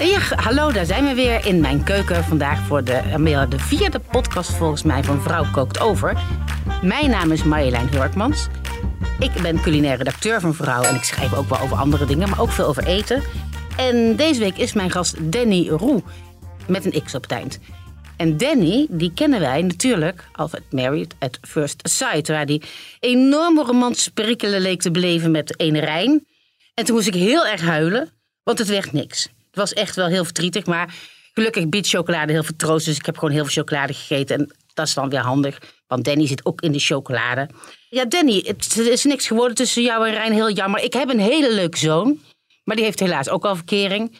[0.00, 3.98] Ja, hallo, daar zijn we weer in mijn keuken vandaag voor de, eh, de vierde
[3.98, 6.22] podcast volgens mij van Vrouw Kookt Over.
[6.82, 8.46] Mijn naam is Marjolein Hurkmans.
[9.18, 12.40] Ik ben culinair redacteur van Vrouw en ik schrijf ook wel over andere dingen, maar
[12.40, 13.22] ook veel over eten.
[13.76, 16.02] En deze week is mijn gast Danny Roe,
[16.66, 17.58] met een X op het eind.
[18.16, 22.62] En Danny, die kennen wij natuurlijk al uit Married at First Sight, waar die
[23.00, 26.26] enorme romantische perikelen leek te beleven met ene Rijn.
[26.74, 28.10] En toen moest ik heel erg huilen,
[28.42, 29.28] want het werd niks.
[29.50, 30.94] Het was echt wel heel verdrietig, maar
[31.32, 32.86] gelukkig biedt chocolade heel veel troost.
[32.86, 34.38] Dus ik heb gewoon heel veel chocolade gegeten.
[34.38, 37.48] En dat is dan weer handig, want Danny zit ook in de chocolade.
[37.88, 40.32] Ja, Danny, het is niks geworden tussen jou en Rijn.
[40.32, 40.82] Heel jammer.
[40.82, 42.20] Ik heb een hele leuke zoon,
[42.64, 44.18] maar die heeft helaas ook al verkering.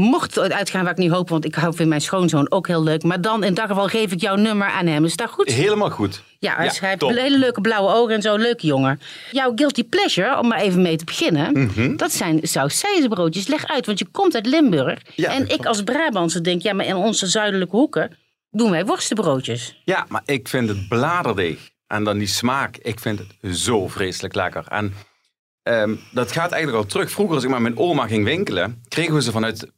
[0.00, 3.02] Mocht het uitgaan waar ik niet hoop, want ik vind mijn schoonzoon ook heel leuk.
[3.02, 5.04] Maar dan in dat geval geef ik jouw nummer aan hem.
[5.04, 5.52] Is dat goed?
[5.52, 6.22] Helemaal goed.
[6.38, 8.36] Ja, hij heeft hele leuke blauwe ogen en zo.
[8.36, 9.00] Leuke jongen.
[9.30, 11.52] Jouw guilty pleasure, om maar even mee te beginnen.
[11.52, 11.96] Mhm.
[11.96, 13.46] Dat zijn sausijzenbroodjes.
[13.46, 15.00] Leg uit, want je komt uit Limburg.
[15.14, 18.16] Ja, en ik als Brabantse denk, ja, maar in onze zuidelijke hoeken
[18.50, 19.80] doen wij worstenbroodjes.
[19.84, 24.34] Ja, maar ik vind het bladerdeeg en dan die smaak, ik vind het zo vreselijk
[24.34, 24.64] lekker.
[24.68, 24.94] En
[25.62, 27.10] ehm, dat gaat eigenlijk al terug.
[27.10, 29.74] Vroeger als ik met mijn oma ging winkelen, kregen we ze vanuit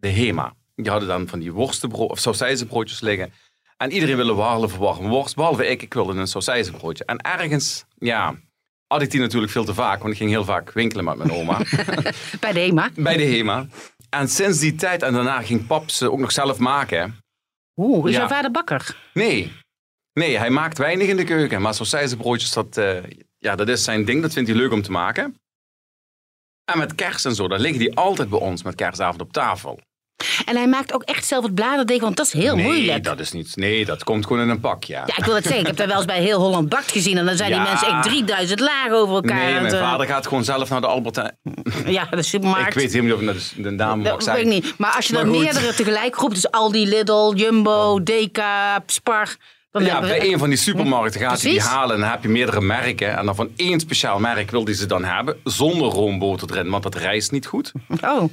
[0.00, 0.54] de HEMA.
[0.74, 3.32] Die hadden dan van die worstenbrood of sausijzenbroodjes liggen.
[3.76, 5.82] En iedereen wilde warle verwarm worst, behalve ik.
[5.82, 7.04] Ik wilde een sausijzenbroodje.
[7.04, 8.34] En ergens, ja,
[8.86, 11.30] had ik die natuurlijk veel te vaak, want ik ging heel vaak winkelen met mijn
[11.32, 11.58] oma.
[12.40, 12.90] Bij de HEMA.
[12.94, 13.66] bij de HEMA.
[14.10, 17.16] En sinds die tijd en daarna ging pap ze ook nog zelf maken.
[17.76, 18.18] Oeh, is Ja.
[18.18, 18.96] jouw vader bakker?
[19.14, 19.52] Nee.
[20.12, 21.62] Nee, hij maakt weinig in de keuken.
[21.62, 22.96] Maar sausijzenbroodjes, dat, eh,
[23.38, 24.22] ja, dat is zijn ding.
[24.22, 25.36] Dat vindt hij leuk om te maken.
[26.64, 29.80] En met kerst en zo, dan liggen die altijd bij ons met kerstavond op tafel.
[30.44, 33.04] En hij maakt ook echt zelf het bladerdeeg, want dat is heel nee, moeilijk.
[33.04, 33.56] dat is niet.
[33.56, 35.02] Nee, dat komt gewoon in een pak, ja.
[35.06, 35.60] Ja, ik wil het zeggen.
[35.60, 37.18] Ik heb daar wel eens bij heel Holland Bakt gezien.
[37.18, 39.36] En dan zijn die mensen echt 3000 lagen over elkaar.
[39.36, 41.36] nee, mijn eh, vader gaat gewoon zelf naar de Albert Heijn.
[41.86, 42.66] Ja, de supermarkt.
[42.68, 44.74] Ik weet helemaal niet of ik de, de naam mag Dat weet ik niet.
[44.78, 49.36] Maar als je dan meerdere tegelijk roept, dus Aldi, Lidl, Jumbo, Deka, Spar.
[49.70, 52.22] Dan Ja, we- bij een van die supermarkten gaat hij die halen en dan heb
[52.22, 53.16] je meerdere merken.
[53.16, 56.82] En dan van één speciaal merk wil hij ze dan hebben, zonder roomboter erin, want
[56.82, 57.72] dat rijst niet goed.
[58.04, 58.30] Oh,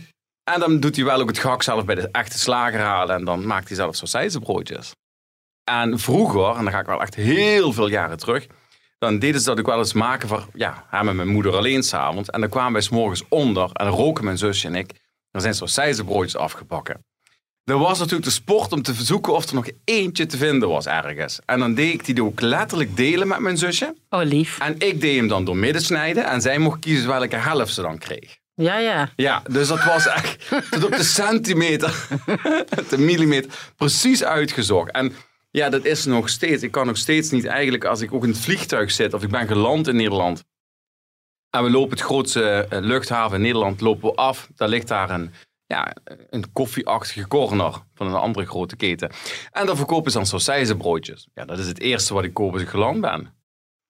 [0.52, 3.16] En dan doet hij wel ook het gehakt zelf bij de echte slager halen.
[3.16, 4.96] En dan maakt hij zelf sausijzenbroodjes.
[5.64, 8.48] En vroeger, en dan ga ik wel echt heel veel jaren terug.
[8.98, 11.84] Dan deden ze dat ook wel eens maken voor ja, hem en mijn moeder alleen
[11.84, 12.30] s'avonds.
[12.30, 14.92] En dan kwamen wij s'morgens onder en dan roken mijn zusje en ik.
[15.32, 17.06] Er zijn sausijzenbroodjes afgebakken.
[17.64, 20.86] Er was natuurlijk de sport om te zoeken of er nog eentje te vinden was
[20.86, 21.40] ergens.
[21.46, 23.96] En dan deed ik die ook letterlijk delen met mijn zusje.
[24.10, 24.60] oh lief.
[24.60, 26.26] En ik deed hem dan door midden snijden.
[26.26, 28.44] En zij mocht kiezen welke helft ze dan kreeg.
[28.56, 29.10] Ja, ja.
[29.16, 32.08] Ja, dus dat was echt tot op de centimeter,
[32.90, 34.92] de millimeter, precies uitgezocht.
[34.92, 35.14] En
[35.52, 36.64] ja, dat is nog steeds.
[36.64, 39.30] Ik kan nog steeds niet eigenlijk, als ik ook in het vliegtuig zit of ik
[39.30, 40.44] ben geland in Nederland.
[41.50, 44.50] En we lopen het grootste eh, luchthaven in Nederland lopen we af.
[44.56, 45.34] Daar ligt daar een,
[45.66, 45.96] ja,
[46.30, 49.12] een koffieachtige corner van een andere grote keten.
[49.52, 51.28] En daar verkopen ze dan sausijzenbroodjes.
[51.34, 53.35] Ja, dat is het eerste wat ik koop als ik geland ben.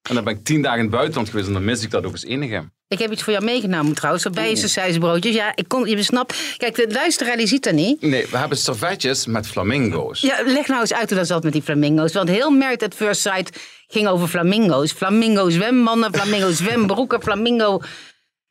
[0.08, 2.04] En dan ben ik tien dagen in het buitenland geweest en dan mis ik dat
[2.04, 2.64] ook als enige.
[2.88, 4.24] Ik heb iets voor jou meegenomen trouwens.
[4.24, 5.34] Je sausijzenbroodjes.
[5.34, 6.54] Ja, ik kon, je snapt.
[6.56, 8.00] Kijk, de luisteraar die ziet dat niet.
[8.02, 10.20] Nee, we hebben servetjes met flamingo's.
[10.20, 12.12] Ja, leg nou eens uit hoe dat zat met die flamingo's.
[12.12, 14.92] Want heel Married at First Sight ging over flamingo's.
[14.92, 17.80] Flamingo zwemmannen, flamingo zwembroeken, flamingo...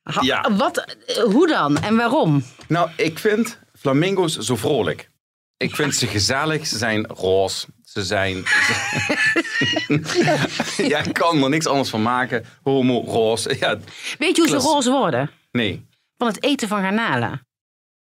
[0.01, 0.55] Ha- Ja.
[0.57, 2.43] Wat, hoe dan en waarom?
[2.67, 5.09] Nou, ik vind flamingo's zo vrolijk.
[5.57, 8.43] Ik vind ze gezellig, ze zijn roze, ze zijn...
[10.91, 12.45] ja, ik kan er niks anders van maken.
[12.63, 13.77] Homo, roze, ja,
[14.17, 15.31] Weet je hoe ze roze worden?
[15.51, 15.85] nee.
[16.17, 17.47] Van het eten van garnalen.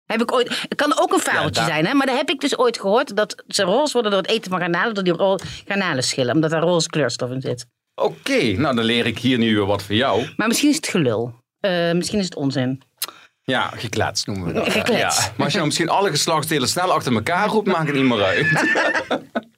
[0.05, 1.93] Heb ik ooit, het kan ook een Ja, daar- zijn, hè?
[1.93, 3.15] maar dat heb ik dus ooit gehoord.
[3.15, 5.37] Dat ze roze worden door het eten van garnalen, door die ro-
[5.67, 6.33] garnalen schillen.
[6.35, 7.65] Omdat daar roze kleurstof in zit.
[7.95, 10.27] Oké, nou dan leer ik hier nu weer wat voor jou.
[10.37, 11.33] Maar misschien is het gelul.
[11.59, 12.81] Eh, misschien is het onzin.
[13.43, 14.73] Ja, geklets noemen we dat.
[14.87, 15.07] Ja.
[15.07, 18.23] Maar als je nou misschien alle geslachtsdelen snel achter elkaar roept, maakt het niet meer
[18.23, 18.47] uit.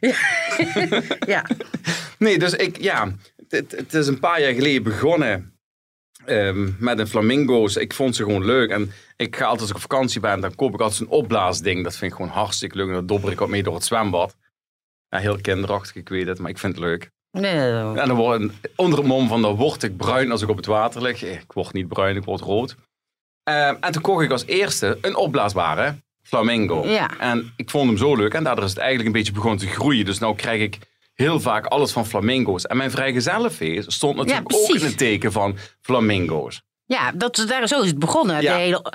[1.26, 1.46] Ja.
[2.18, 3.14] Nee, dus ik, ja,
[3.48, 5.58] het, het is een paar jaar geleden begonnen
[6.24, 7.76] ehm, met een flamingo's.
[7.76, 8.70] Ik vond ze gewoon leuk.
[8.70, 11.84] En ik ga altijd als ik op vakantie ben, dan koop ik altijd zo'n opblaasding.
[11.84, 12.88] Dat vind ik gewoon hartstikke leuk.
[12.88, 14.36] En dan dobber ik wat mee door het zwembad.
[15.08, 17.10] Ja, heel kinderachtig, ik weet het, maar ik vind het leuk.
[17.30, 17.70] Nee.
[17.70, 20.66] En dan word, onder het mom van, dan word ik bruin als ik op het
[20.66, 21.22] water lig.
[21.22, 22.76] Ik word niet bruin, ik word rood.
[23.42, 25.94] Ehm, en toen kocht ik als eerste een opblaasbare
[26.30, 26.86] flamingo.
[26.86, 27.10] Ja.
[27.18, 29.66] En ik vond hem zo leuk en daardoor is het eigenlijk een beetje begonnen te
[29.66, 30.04] groeien.
[30.04, 30.78] Dus nu krijg ik
[31.14, 32.66] heel vaak alles van flamingo's.
[32.66, 36.62] En mijn vrijgezellenfeest stond natuurlijk ook in het teken van flamingo's.
[36.84, 38.42] Ja, dat, daar, zo is het begonnen.
[38.42, 38.54] Ja.
[38.54, 38.92] De hele,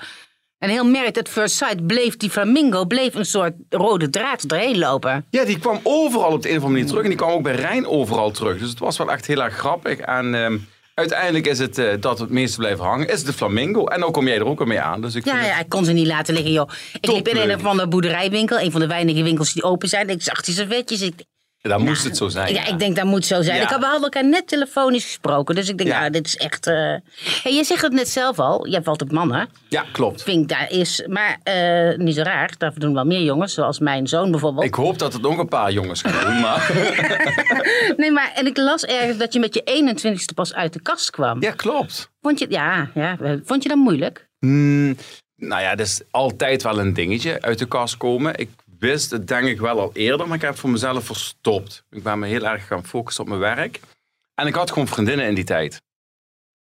[0.57, 4.77] en heel Married at First Sight bleef die flamingo bleef een soort rode draad erheen
[4.77, 5.25] lopen.
[5.29, 7.03] Ja, die kwam overal op de een of andere manier terug.
[7.03, 8.59] En die kwam ook bij Rijn overal terug.
[8.59, 9.99] Dus het was wel echt heel erg grappig.
[9.99, 10.57] En ehm,
[11.05, 13.85] uiteindelijk is het eh, dat het meeste blijven hangen, is de flamingo.
[13.85, 15.01] En dan kom jij er ook al mee aan.
[15.01, 16.69] Dus ik Ja, ja, het- ik kon ze niet laten liggen, joh.
[17.01, 20.09] Ik liep in een van de boerderijwinkel, een van de weinige winkels die open zijn.
[20.09, 21.01] Ik zag die servetjes.
[21.01, 21.23] Ik,
[21.69, 22.53] dan moest het zo zijn.
[22.53, 23.57] ja, ik denk dat moet zo zijn.
[23.57, 23.63] Ja.
[23.63, 26.03] Ik had, we hadden elkaar net telefonisch gesproken, dus ik denk, Ja.
[26.03, 26.67] ja, dit is echt...
[26.67, 26.73] eh
[27.43, 29.49] Hey, je zegt het net zelf al, jij valt op mannen.
[29.69, 30.27] Ja, klopt.
[30.27, 32.53] Ik daar is, maar eh, niet zo raar.
[32.57, 34.65] Daar doen wel meer jongens, zoals mijn zoon bijvoorbeeld.
[34.65, 36.39] Ik hoop dat het nog een paar jongens gaan doen.
[36.41, 36.71] Maar
[37.97, 41.09] Nee, maar en ik las ergens dat je met je 21ste pas uit de kast
[41.09, 41.41] kwam.
[41.41, 42.09] ja, klopt.
[42.21, 44.27] Vond je, ja, ja, vond je dat moeilijk?
[44.39, 44.97] Hmm,
[45.35, 48.35] nou ja, dat is altijd wel een dingetje, uit de kast komen.
[48.39, 48.49] Ik
[48.79, 51.83] wist het denk ik wel al eerder, maar ik heb het voor mezelf verstopt.
[51.89, 53.79] Ik ben me heel erg gaan focussen op mijn werk.
[54.35, 55.81] En ik had gewoon vriendinnen in die tijd.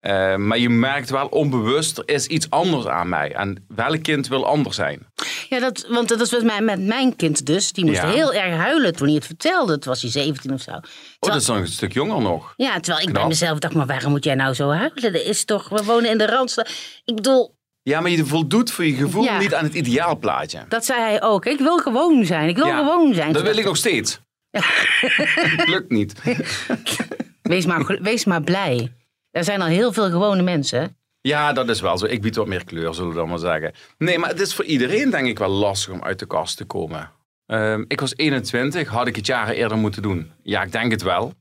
[0.00, 3.32] Eh, maar je merkt wel onbewust, er is iets anders aan mij.
[3.34, 5.06] En welk kind wil anders zijn?
[5.48, 7.72] Ja, dat, want dat was met mijn, met mijn kind dus.
[7.72, 8.08] Die moest Ja.
[8.10, 9.72] heel erg huilen toen hij het vertelde.
[9.72, 10.70] Het was hij 17 of zo.
[10.70, 10.80] Oh,
[11.18, 12.52] dat is dan een stuk jonger nog.
[12.56, 13.28] Ja, terwijl ik bij Knap.
[13.28, 15.02] mezelf dacht, maar waarom moet jij nou zo huilen?
[15.12, 16.70] Dat is toch, we wonen in de Randstad.
[17.04, 19.38] Ik bedoel, Ja, maar je voldoet voor je gevoel Ja.
[19.38, 20.64] niet aan het ideaalplaatje.
[20.68, 21.46] dat zei hij ook.
[21.46, 22.48] Ik wil gewoon zijn.
[22.48, 23.32] Ik wil Ja, gewoon zijn.
[23.32, 24.20] Dat wil ik nog steeds.
[24.50, 26.14] Het lukt niet.
[27.42, 28.92] Wees maar, wees maar blij.
[29.30, 30.96] Er zijn al heel veel gewone mensen.
[31.20, 32.06] Ja, dat is wel zo.
[32.06, 33.72] Ik bied wat meer kleur, zullen we dan maar zeggen.
[33.98, 36.64] Nee, maar het is voor iedereen denk ik wel lastig om uit de kast te
[36.64, 37.10] komen.
[37.46, 40.30] Ehm, ik was 21, had ik het jaren eerder moeten doen?
[40.42, 41.32] Ja, ik denk het wel.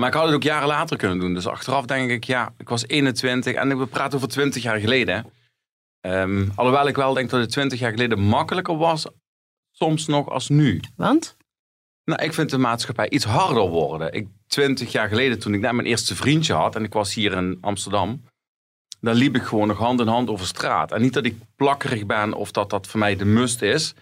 [0.00, 1.34] Maar ik had het ook jaren later kunnen doen.
[1.34, 5.32] Dus achteraf denk ik, ja, ik was 21 en we praten over 20 jaar geleden.
[6.00, 9.06] Ehm, alhoewel ik wel denk dat het 20 jaar geleden makkelijker was,
[9.70, 10.80] soms nog als nu.
[10.96, 11.36] Want?
[12.04, 14.12] Nou, ik vind de maatschappij iets harder worden.
[14.12, 17.32] Ik, 20 jaar geleden, toen ik net mijn eerste vriendje had en ik was hier
[17.32, 18.22] in Amsterdam,
[19.00, 20.92] dan liep ik gewoon nog hand in hand over straat.
[20.92, 23.94] En niet dat ik plakkerig ben of dat dat voor mij de must is,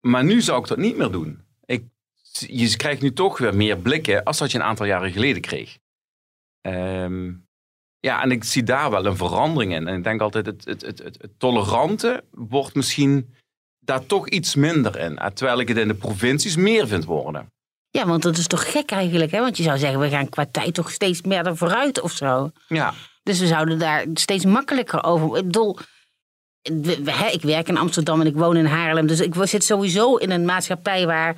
[0.00, 1.48] maar nu zou ik dat niet meer doen.
[2.32, 5.78] Je krijgt nu toch weer meer blikken als dat je een aantal jaren geleden kreeg.
[6.60, 7.32] Ehm,
[8.00, 9.88] ja, en ik zie daar wel een verandering in.
[9.88, 13.34] En ik denk altijd, het, het, het, het, tolerante wordt misschien
[13.78, 15.18] daar toch iets minder in.
[15.18, 17.52] Eh, Terwijl ik het in de provincies meer vind worden.
[17.90, 19.40] Ja, want dat is toch gek eigenlijk, hè?
[19.40, 22.50] Want je zou zeggen, we gaan qua tijd toch steeds meer er vooruit of zo.
[22.68, 25.38] Ja, Dus we zouden daar steeds makkelijker over.
[25.38, 25.78] Ik bedoel,
[27.32, 29.06] ik werk in Amsterdam en ik woon in Haarlem.
[29.06, 31.36] Dus ik zit sowieso in een maatschappij waar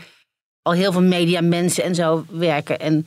[0.62, 2.78] al heel veel media mensen en zo werken.
[2.78, 3.04] En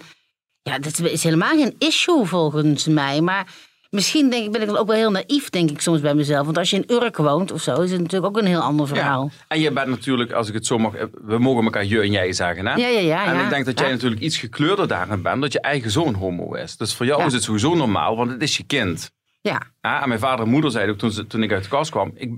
[0.62, 3.22] ja, dat is helemaal geen issue volgens mij.
[3.22, 3.48] Maar
[3.90, 6.46] misschien denk ik, ben ik dan ook wel heel naïef, denk ik soms bij mezelf.
[6.46, 8.88] Want als je in Urk woont of zo, is het natuurlijk ook een heel ander
[8.88, 9.24] verhaal.
[9.32, 9.46] ja.
[9.48, 12.12] En je bent natuurlijk, als ik het zo mag, eh, we mogen elkaar je en
[12.12, 12.66] jij zeggen.
[12.66, 12.74] Hè?
[12.76, 13.26] Ja, ja, ja.
[13.26, 13.44] En ja.
[13.44, 13.94] ik denk dat jij Ja.
[13.94, 16.78] natuurlijk iets gekleurder daarin bent, dat je eigen zoon homo is.
[16.78, 19.12] Dus voor jou is het sowieso normaal, want het is je kind.
[19.42, 21.70] Ja, Ja, en mijn vader en moeder zeiden ook toen, ze, toen ik uit de
[21.70, 22.32] kast kwam, ik,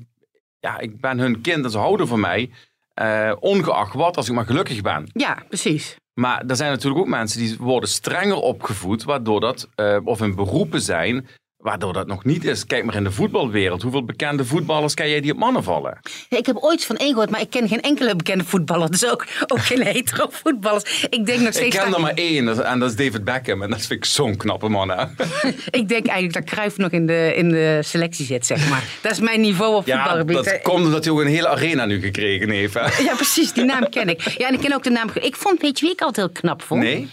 [0.59, 2.51] ja, ik ben hun kind en ze houden van mij,
[2.97, 5.09] eh, ongeacht wat, als ik maar gelukkig ben.
[5.13, 5.95] ja, precies.
[6.13, 10.35] Maar er zijn natuurlijk ook mensen die worden strenger opgevoed, waardoor dat, eh, of in
[10.35, 11.27] beroepen zijn,
[11.67, 12.65] waardoor dat nog niet is.
[12.65, 13.81] Kijk maar in de voetbalwereld.
[13.81, 15.97] Hoeveel bekende voetballers ken jij die op mannen vallen?
[16.29, 18.91] Ja, ik heb ooit van één gehoord, maar ik ken geen enkele bekende voetballer.
[18.91, 21.05] Dus ook, ook geen hetero voetballers.
[21.09, 21.75] Ik denk nog Ik steeds...
[21.75, 23.61] ken dat- er maar één, en dat is David Beckham.
[23.61, 24.89] En dat vind ik zo'n knappe man.
[24.89, 25.03] Hè?
[25.79, 28.83] Ik denk eigenlijk dat Cruijff nog in de, in de selectie zit, zeg maar.
[29.01, 30.43] Dat is mijn niveau op Ja, voetbalgebied.
[30.43, 32.73] dat komt omdat hij ook een hele arena nu gekregen heeft.
[32.73, 33.03] Hè?
[33.03, 34.21] Ja, precies, die naam ken ik.
[34.21, 35.09] Ja, en ik ken ook de naam...
[35.21, 36.81] Ik vond, weet je wie ik altijd heel knap vond?
[36.83, 37.09] Nee?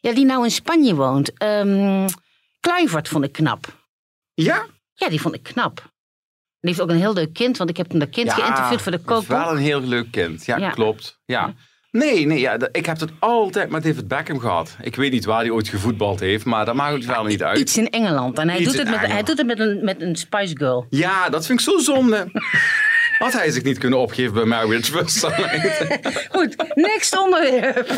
[0.00, 1.30] Ja, die nou in Spanje woont.
[1.38, 2.06] Ehm
[2.60, 3.75] Kluivert vond ik knap.
[4.44, 4.66] Ja?
[4.94, 5.76] Ja, die vond ik knap.
[6.60, 8.92] Die heeft ook een heel leuk kind, want ik heb hem dat kind geïnterviewd voor
[8.92, 9.28] de kookboek.
[9.36, 10.44] Wel een heel leuk kind.
[10.46, 10.70] Ja, Ja.
[10.70, 11.20] klopt.
[11.24, 11.54] Ja.
[11.90, 14.76] Nee, nee ja, dat- ik heb het altijd met David Beckham gehad.
[14.80, 17.58] Ik weet niet waar hij ooit gevoetbald heeft, maar dat maakt het wel niet uit.
[17.58, 18.38] Iets in Engeland.
[18.38, 19.26] En hij Iets doet het, met, hij Engeland.
[19.26, 20.86] doet het met, een, met een Spice Girl.
[20.90, 22.26] Ja, dat vind ik zo zonde.
[23.18, 25.86] Had hij zich niet kunnen opgeven bij Marriage First Sight?
[26.36, 27.88] Goed, next onderwerp.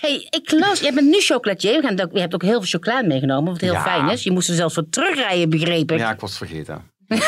[0.00, 1.80] hey, ik las, jij bent nu chocolatier.
[1.80, 3.82] We gaan ook- Je hebt ook heel veel chocolade meegenomen, wat heel Ja.
[3.82, 4.22] fijn is.
[4.22, 5.98] Je moest er zelfs voor terugrijden, begreep ik.
[5.98, 6.92] Ja, ik was het vergeten.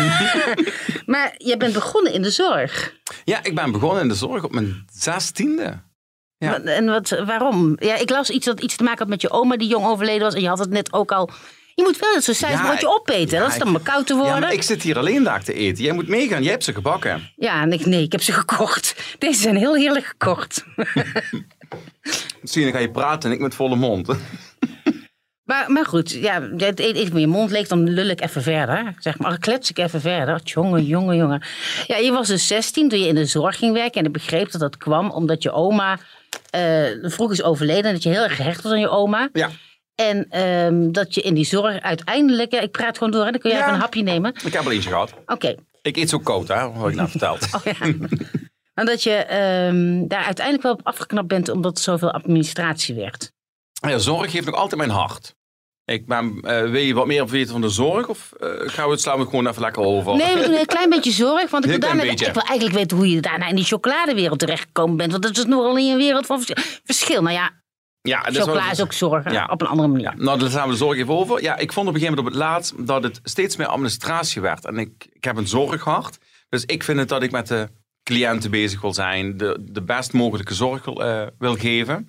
[1.07, 2.95] Maar je bent begonnen in de zorg.
[3.25, 5.83] Ja, ik ben begonnen in de zorg op mijn zestiende.
[6.39, 6.61] Ja.
[6.63, 7.77] En wat, waarom?
[7.81, 10.23] Ja, ik las iets dat iets te maken had met je oma die jong overleden
[10.23, 10.35] was.
[10.35, 11.31] En je had het net ook al.
[11.77, 13.37] Je moet wel zo zijn Ja, broodje opeten.
[13.37, 14.41] ja, dat is dan maar koud te Ja, worden.
[14.41, 15.85] maar ik zit hier alleen daar te eten.
[15.85, 16.43] Jij moet meegaan.
[16.43, 17.31] Jij hebt ze gebakken.
[17.37, 19.15] Ja, en ik, nee, ik heb ze gekocht.
[19.19, 20.65] Deze zijn heel heerlijk gekocht.
[22.43, 24.09] Misschien ga je praten en ik met volle mond.
[25.45, 26.79] Maar, maar goed, ja, het-
[27.15, 28.95] je mond leeg, dan lul ik even verder.
[28.99, 30.41] Zeg maar, klets ik even verder.
[30.45, 31.43] Jongen, jongen, jongen.
[31.87, 34.01] Ja, je was dus 16 toen je in de zorg ging werken.
[34.01, 35.99] En ik begreep dat dat kwam omdat je oma
[36.51, 37.85] eh, vroeg is overleden.
[37.85, 39.29] En dat je heel erg gehecht was aan je oma.
[39.33, 39.51] Ja,
[39.97, 42.53] En ehm, dat je in die zorg uiteindelijk...
[42.53, 43.63] Ja, ik praat gewoon door, hè, dan kun je Ja.
[43.63, 44.35] even een hapje nemen.
[44.45, 45.13] ik heb er eentje gehad.
[45.27, 45.55] Oké.
[45.83, 47.49] Ik eet zo koud, hè, wat ik net verteld.
[47.55, 47.87] Oh, ja.
[48.75, 53.33] En dat je ehm, daar uiteindelijk wel op afgeknapt bent omdat er zoveel administratie werd.
[53.89, 55.35] Ja, zorg heeft nog altijd mijn hart.
[55.85, 58.09] Ik ben, eh, wil je wat meer weten van de zorg?
[58.09, 60.17] Of eh, gaan we het slaan we het gewoon even lekker over?
[60.17, 61.51] Nee, we doen een klein beetje zorg.
[61.51, 64.97] Want ik wil, daarna, ik wil eigenlijk weten hoe je daarna in die chocoladewereld terechtgekomen
[64.97, 65.11] bent.
[65.11, 67.23] Want dat is nogal in een wereld van vers- verschil.
[67.23, 67.51] Nou ja,
[68.07, 69.47] ja, dat is wel- chocola is ook zorg hè, Ja.
[69.51, 70.05] op een andere manier.
[70.05, 71.43] Ja, nou, daar slaan we de zorg even over.
[71.43, 74.41] Ja, ik vond op een gegeven moment op het laatst dat het steeds meer administratie
[74.43, 74.65] werd.
[74.65, 76.19] En ik, ik heb een zorghart.
[76.49, 77.69] Dus ik vind het dat ik met de
[78.03, 79.37] cliënten bezig wil zijn.
[79.37, 82.07] De, de best mogelijke zorg wil, eh, wil geven.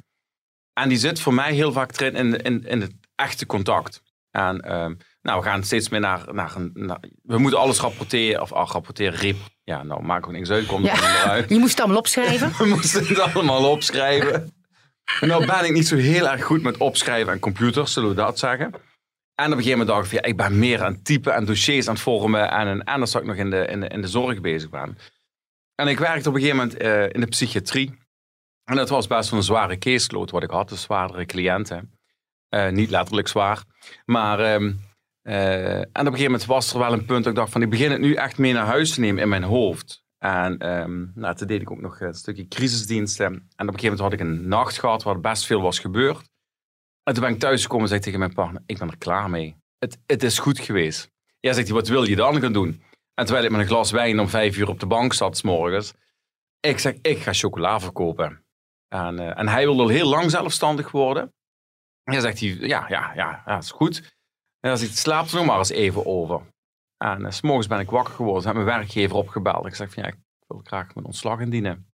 [0.73, 4.01] En die zit voor mij heel vaak erin in, in, in het echte contact.
[4.31, 6.33] En ehm, nou, we gaan steeds meer naar...
[6.33, 8.41] naar, een, naar- we moeten alles rapporteren.
[8.41, 9.37] Of ah, rapporteren, rip.
[9.63, 10.65] Ja, nou, maakt ook niks uit.
[10.65, 10.91] Komt Ja.
[10.91, 11.49] er niet meer uit.
[11.53, 12.51] Je moest het allemaal opschrijven.
[12.57, 14.51] We moesten het allemaal opschrijven.
[15.19, 18.39] Nou ben ik niet zo heel erg goed met opschrijven en computers, zullen we dat
[18.39, 18.73] zeggen.
[19.35, 21.87] En op een gegeven moment dacht ik, ja, ik ben meer aan typen en dossiers
[21.87, 22.51] aan het vormen.
[22.51, 24.97] En, en dat ik nog in de, in, de, in de zorg bezig ben.
[25.75, 27.97] En ik werkte op een gegeven moment eh, in de psychiatrie.
[28.63, 31.91] En dat was best wel een zware caseload wat ik had, dus zwaardere cliënten.
[32.49, 33.63] Eh, niet letterlijk zwaar.
[34.05, 34.73] Maar, ehm,
[35.21, 37.61] eh, en op een gegeven moment was er wel een punt dat ik dacht van,
[37.61, 40.03] ik begin het nu echt mee naar huis te nemen in mijn hoofd.
[40.17, 43.25] En ehm, nou, toen deed ik ook nog een stukje crisisdiensten.
[43.25, 43.33] En
[43.67, 46.29] op een gegeven moment had ik een nacht gehad waar best veel was gebeurd.
[47.03, 49.29] En toen ben ik thuis gekomen en zei tegen mijn partner, ik ben er klaar
[49.29, 49.55] mee.
[49.77, 51.11] Het, het is goed geweest.
[51.39, 52.83] Ja, zegt hij, wat wil je dan gaan doen?
[53.13, 55.41] En terwijl ik met een glas wijn om vijf uur op de bank zat, s
[55.41, 55.93] morgens.
[56.59, 58.45] Ik zeg, ik ga chocola verkopen.
[58.87, 61.33] En, eh, en hij wilde al heel lang zelfstandig worden.
[62.03, 63.97] En zegt hij, ja, ja, ja, ja, is goed.
[64.59, 66.41] En dan zegt hij, slaap er nog maar eens even over.
[66.97, 68.43] En eh, s morgens ben ik wakker geworden.
[68.45, 69.65] Heb mijn werkgever opgebeld.
[69.65, 70.15] Ik zeg van, ja, ik
[70.47, 71.85] wil graag mijn ontslag indienen.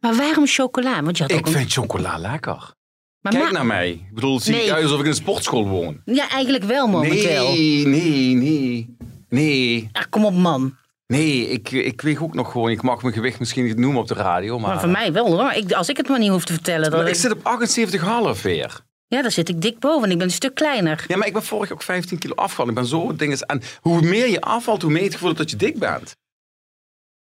[0.00, 1.02] Maar waarom chocola?
[1.02, 1.52] Want je had ook Ik een...
[1.52, 2.74] vind chocola lekker.
[3.20, 3.90] Maar Kijk ma- naar mij.
[3.90, 4.72] Ik bedoel, zie ik Nee.
[4.72, 6.00] uit alsof ik in een sportschool woon.
[6.04, 7.44] Ja, eigenlijk wel momenteel.
[7.52, 8.96] Nee, nee, nee.
[9.28, 10.76] Nee, Ja, kom op man.
[11.06, 11.48] nee.
[11.48, 12.70] Ik, ik weeg ook nog gewoon.
[12.70, 14.58] Ik mag mijn gewicht misschien niet noemen op de radio.
[14.58, 15.52] Maar, Maar voor mij wel hoor.
[15.52, 16.90] Ik, als ik het maar niet hoef te vertellen.
[16.90, 18.80] Dan Maar ik zit op 78,5 weer.
[19.14, 20.10] Ja, daar zit ik dik boven.
[20.10, 21.04] Ik ben een stuk kleiner.
[21.08, 22.70] Ja, maar ik ben vorig jaar ook 15 kilo afgevallen.
[22.72, 23.40] Ik ben zo dinges.
[23.40, 26.16] En hoe meer je afvalt, hoe meer je het gevoel hebt dat je dik bent.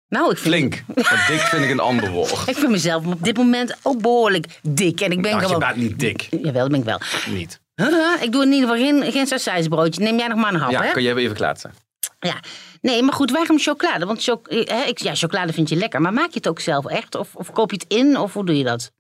[0.09, 0.83] Nou, ik vind, Flink.
[0.95, 2.49] Maar dik vind ik een ander woord.
[2.49, 5.01] ik vind mezelf op dit moment ook behoorlijk dik.
[5.01, 6.29] En ik ben Ach, je bent niet dik.
[6.31, 7.01] Jawel, dat ben ik wel.
[7.35, 7.61] Niet.
[7.75, 8.23] Huh?
[8.23, 10.03] Ik doe in ieder geval geen, geen sausijsbroodje.
[10.03, 10.93] Neem jij nog maar een hap, Ja, hè?
[10.93, 11.75] kan jij even kletsen?
[12.21, 12.41] Ja.
[12.81, 14.07] Nee, maar goed, waarom chocolade?
[14.07, 16.01] Want cho hè, ik, ja, chocolade vind je lekker.
[16.01, 17.15] Maar maak je het ook zelf echt?
[17.15, 18.19] Of, of koop je het in?
[18.19, 18.93] Of hoe doe je dat?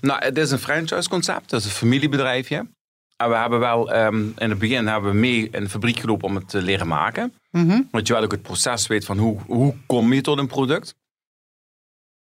[0.00, 1.50] Nou, het is een franchise concept.
[1.50, 2.56] Dat is een familiebedrijfje.
[3.16, 6.28] En we hebben wel, ehm, in het begin hebben we mee in de fabriek gelopen
[6.28, 7.34] om het te leren maken.
[7.50, 7.82] Mhm.
[7.90, 10.94] Dat je wel ook het proces weet van hoe, hoe kom je tot een product.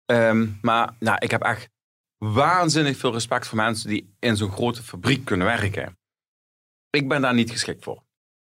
[0.05, 1.69] Ehm, maar nou, ik heb echt
[2.17, 5.97] waanzinnig veel respect voor mensen die in zo'n grote fabriek kunnen werken.
[6.89, 8.03] Ik ben daar niet geschikt voor.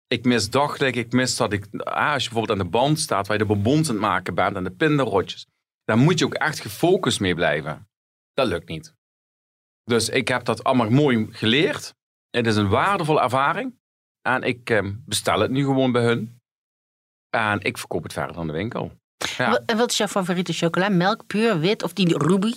[0.06, 3.26] Ik mis dagelijk, ik mis dat ik, ah, als je bijvoorbeeld aan de band staat
[3.26, 5.46] waar je de bonbons aan het maken bent en de pindarotjes,
[5.84, 7.88] dan moet je ook echt gefocust mee blijven.
[8.34, 8.96] Dat lukt niet.
[9.88, 11.94] Dus ik heb dat allemaal mooi geleerd.
[12.30, 13.78] Het is een waardevolle ervaring.
[14.22, 16.40] En ik ehm, bestel het nu gewoon bij hun.
[17.30, 18.92] En ik verkoop het verder aan de winkel.
[19.36, 19.62] Ja.
[19.66, 20.88] En wat is jouw favoriete chocola?
[20.88, 22.52] Melk, puur, wit of die Ruby?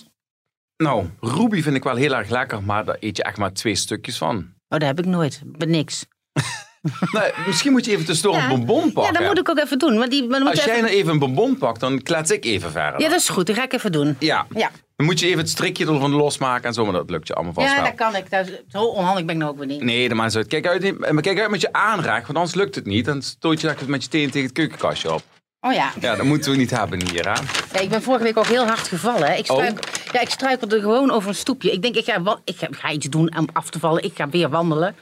[0.77, 3.75] Nou, Ruby vind ik wel heel erg lekker, maar daar eet je echt maar twee
[3.75, 4.37] stukjes van.
[4.37, 5.41] Oh, dat heb ik nooit.
[5.45, 6.05] Ben niks.
[7.11, 8.43] nou, misschien moet je even tussendoor Ja.
[8.49, 9.13] een bonbon Ja, pakken.
[9.13, 9.97] dat moet ik ook even doen.
[9.97, 12.71] Maar die, moet Als jij even- nou even een bonbon pakt, dan klets ik even
[12.71, 13.01] verder.
[13.01, 13.47] Ja, dat is goed.
[13.47, 14.15] Dat ga ik even doen.
[14.19, 14.45] Ja.
[14.55, 17.33] Ja, Dan moet je even het strikje ervan losmaken en zo, maar dat lukt je
[17.33, 17.83] allemaal vast ja wel.
[17.83, 18.29] dat kan ik.
[18.29, 19.81] Dat is- zo onhandig ben ik nou ook weer niet.
[19.83, 20.47] Nee, de maakt uit.
[20.47, 23.05] Kijk uit, maar kijk uit met je aanraak, want anders lukt het niet.
[23.05, 25.21] Dan stoot je lekker met je teen tegen het keukenkastje op.
[25.61, 25.91] Oh ja.
[25.99, 27.39] Ja, dat moeten we niet hebben hier, hè?
[27.73, 29.27] Ja, ik ben vorige week ook heel hard gevallen.
[29.27, 29.33] Hè.
[29.33, 29.57] Ik, Oh.
[29.57, 29.79] struik,
[30.11, 31.71] ja, ik struikelde gewoon over een stoepje.
[31.71, 34.03] Ik denk, ik ga, wa- ik ga, ik ga iets doen om af te vallen.
[34.03, 34.95] Ik ga weer wandelen.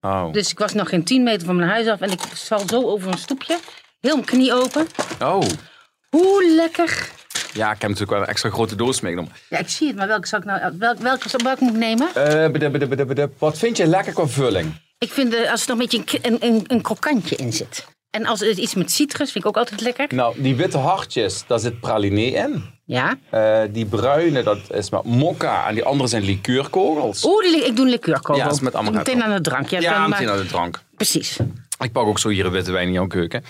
[0.00, 0.32] Oh.
[0.32, 2.00] Dus ik was nog geen 10 meter van mijn huis af.
[2.00, 3.58] En ik val zo over een stoepje.
[4.00, 4.86] Heel mijn knie open.
[5.22, 5.42] oh.
[6.10, 7.10] Hoe lekker.
[7.52, 9.32] Ja, ik heb natuurlijk wel een extra grote doos meegenomen.
[9.48, 9.96] Ja, ik zie het.
[9.96, 10.78] Maar welke zal ik nou...
[10.78, 12.14] Welk, welke, welke moet ik nemen?
[12.14, 13.32] Eh, bedep.
[13.38, 14.74] Wat vind je lekker qua vulling?
[14.98, 17.86] Ik vind eh, als er nog een beetje een, een, een, krokantje in zit.
[18.10, 20.06] En als er iets met citrus vind ik ook altijd lekker.
[20.14, 22.64] Nou, die witte hartjes, daar zit praline in.
[22.90, 23.18] Ja.
[23.30, 25.68] Eh, die bruine, dat is met mokka.
[25.68, 27.24] En die andere zijn liqueurkogels.
[27.24, 28.44] Oeh, ik doe een liqueurkogel.
[28.44, 29.68] Ja, is met allemaal Meteen aan de drank.
[29.68, 30.82] Ja, ja, maar- meteen aan de drank.
[30.96, 31.38] Precies.
[31.78, 33.44] Ik pak ook zo hier een witte wijn in jouw keuken.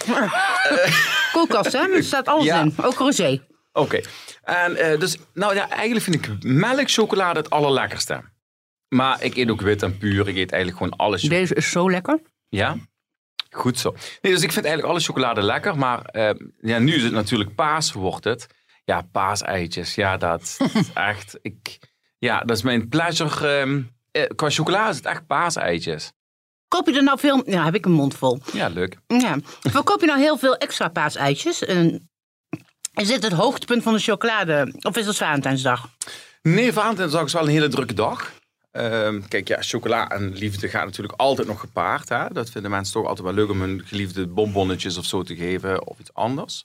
[1.32, 1.78] Koelkast, hè?
[1.78, 2.60] Er staat alles Ja.
[2.60, 2.74] in.
[2.82, 3.40] Ook rosé.
[3.72, 4.00] Oké.
[4.42, 8.20] En eh, dus, nou ja, eigenlijk vind ik melkchocolade het allerlekkerste.
[8.88, 10.28] Maar ik eet ook wit en puur.
[10.28, 11.22] Ik eet eigenlijk gewoon alles.
[11.22, 12.20] Deze is zo lekker.
[12.48, 12.76] Ja?
[13.50, 13.94] Goed zo.
[14.20, 15.76] Nee, dus ik vind eigenlijk alle chocolade lekker.
[15.78, 16.30] Maar eh,
[16.60, 18.46] ja, nu is het natuurlijk paas, wordt het.
[18.90, 19.94] Ja, paaseitjes.
[19.94, 21.38] Ja, dat is echt...
[21.42, 21.78] Ik,
[22.18, 23.58] ja, dat is mijn pleasure.
[23.58, 26.12] ehm, eh, qua chocola is het echt paaseitjes.
[26.68, 27.50] Koop je er nou veel...
[27.50, 28.38] Ja, heb ik een mond vol.
[28.52, 28.98] Ja, leuk.
[29.06, 29.36] Ja.
[29.60, 31.64] Verkoop je nou heel veel extra paaseitjes?
[31.64, 32.10] En
[32.94, 34.74] is dit het hoogtepunt van de chocolade?
[34.80, 35.88] Of is het Valentijnsdag?
[36.42, 38.32] Nee, Valentijnsdag is wel een hele drukke dag.
[38.70, 42.08] Ehm, kijk, ja, chocola en liefde gaat natuurlijk altijd nog gepaard.
[42.08, 42.28] Hè?
[42.28, 45.86] Dat vinden mensen toch altijd wel leuk om hun geliefde bonbonnetjes of zo te geven
[45.86, 46.64] of iets anders.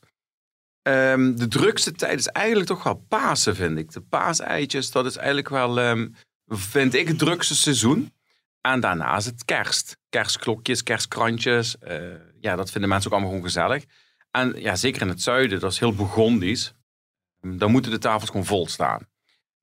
[0.85, 3.91] Ehm, de drukste tijd is eigenlijk toch wel Pasen, vind ik.
[3.91, 6.07] De paaseitjes, dat is eigenlijk wel, ehm,
[6.47, 8.13] vind ik, het drukste seizoen.
[8.61, 9.97] En daarna is het kerst.
[10.09, 11.77] Kerstklokjes, kerstkrantjes.
[11.79, 11.97] eh,
[12.39, 13.83] ja, dat vinden mensen ook allemaal gewoon gezellig.
[14.31, 16.73] En ja, zeker in het zuiden, dat is heel Burgondisch.
[17.41, 19.07] Dan moeten de tafels gewoon vol staan.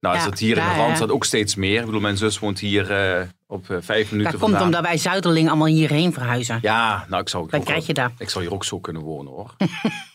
[0.01, 0.75] Nou, is Ja, dat hier in de.
[0.75, 1.79] Randstad ook steeds meer.
[1.81, 4.97] Ik bedoel, mijn zus woont hier eh, op eh, vijf minuten Dat komt omdat wij
[4.99, 6.59] Zuiderling allemaal hierheen verhuizen.
[6.63, 8.13] Ja, nou, ik zou, Dan ook krijg je dat.
[8.19, 9.55] ik zou hier ook zo kunnen wonen, hoor.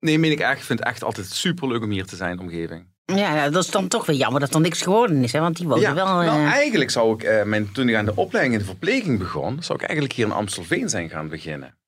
[0.00, 0.58] nee, meen ik echt.
[0.58, 2.94] Ik vind het echt altijd superleuk om hier te zijn, omgeving.
[3.04, 5.32] Ja, dat is dan toch weer jammer dat er niks geworden is.
[5.32, 5.40] Hè?
[5.40, 6.06] Want die wonen wel...
[6.06, 9.18] eh, nou, eigenlijk zou ik, eh, mijn, toen ik aan de opleiding in de verpleging
[9.18, 11.78] begon, zou ik eigenlijk hier in Amstelveen zijn gaan beginnen.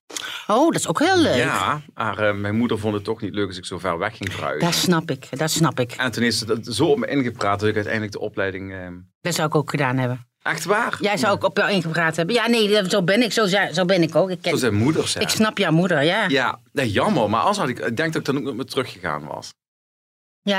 [0.46, 1.36] Oh, dat is ook heel leuk.
[1.36, 4.16] Ja, maar eh, mijn moeder vond het toch niet leuk als ik zo ver weg
[4.16, 4.64] ging verhuizen.
[4.70, 5.92] Dat snap ik, dat snap ik.
[5.92, 8.72] En toen is ze dat zo op me ingepraat dat ik uiteindelijk de opleiding...
[8.72, 8.86] eh,
[9.20, 10.26] Dat zou ik ook gedaan hebben.
[10.48, 10.96] Echt waar?
[11.00, 12.34] Jij zou ook op jou ingepraat hebben.
[12.34, 13.32] Ja, nee, zo ben ik.
[13.32, 14.30] Zo, zo ben ik ook.
[14.30, 15.20] Ik, ken- Zo zijn moeders, ja.
[15.20, 16.22] ik snap jouw moeder, ja.
[16.22, 17.30] Ja, Ja, nee, jammer.
[17.30, 19.50] Maar als had ik, ik denk dat ik dan ook nog meer teruggegaan was.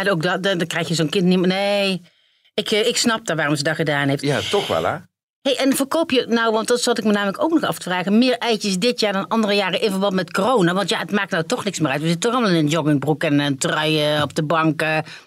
[0.10, 1.48] ook dat, dan, dan krijg je zo'n kind niet meer.
[1.48, 2.02] Nee,
[2.54, 4.22] ik, eh, ik snap dat waarom ze dat gedaan heeft.
[4.24, 4.98] Ja, toch wel, hè?
[5.42, 7.90] Hey, en verkoop je nou, want dat zat ik me namelijk ook nog af te
[7.90, 10.74] vragen, meer eitjes dit jaar dan andere jaren in verband met corona?
[10.74, 12.02] Want ja, het maakt nou toch niks meer uit.
[12.02, 14.80] We zitten toch allemaal in een joggingbroek en een trui eh, op de bank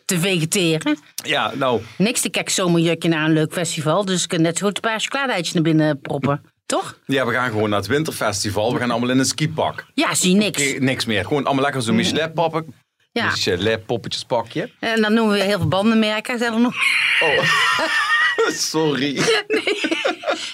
[0.05, 0.99] te vegeteren.
[1.15, 4.05] Ja, nou, Niks te kijk zomerjurkje naar een leuk festival.
[4.05, 6.43] Dus ik kan net zo goed een paar chocolade-eitjes naar binnen proppen.
[6.67, 6.99] Toch?
[7.07, 8.73] ja, we gaan gewoon naar het winterfestival.
[8.73, 9.87] We gaan allemaal in een skipak.
[9.95, 10.75] Ja, zie niks.
[10.79, 11.25] Niks meer.
[11.25, 12.75] Gewoon allemaal lekker zo'n Michelin-poppen.
[13.13, 13.25] Ja.
[13.25, 14.71] Michelin-poppetjespakje.
[14.81, 16.39] En dan noemen we heel veel bandenmerken.
[16.39, 16.75] Zijn nog...
[17.21, 17.45] Oh,
[18.73, 19.17] sorry.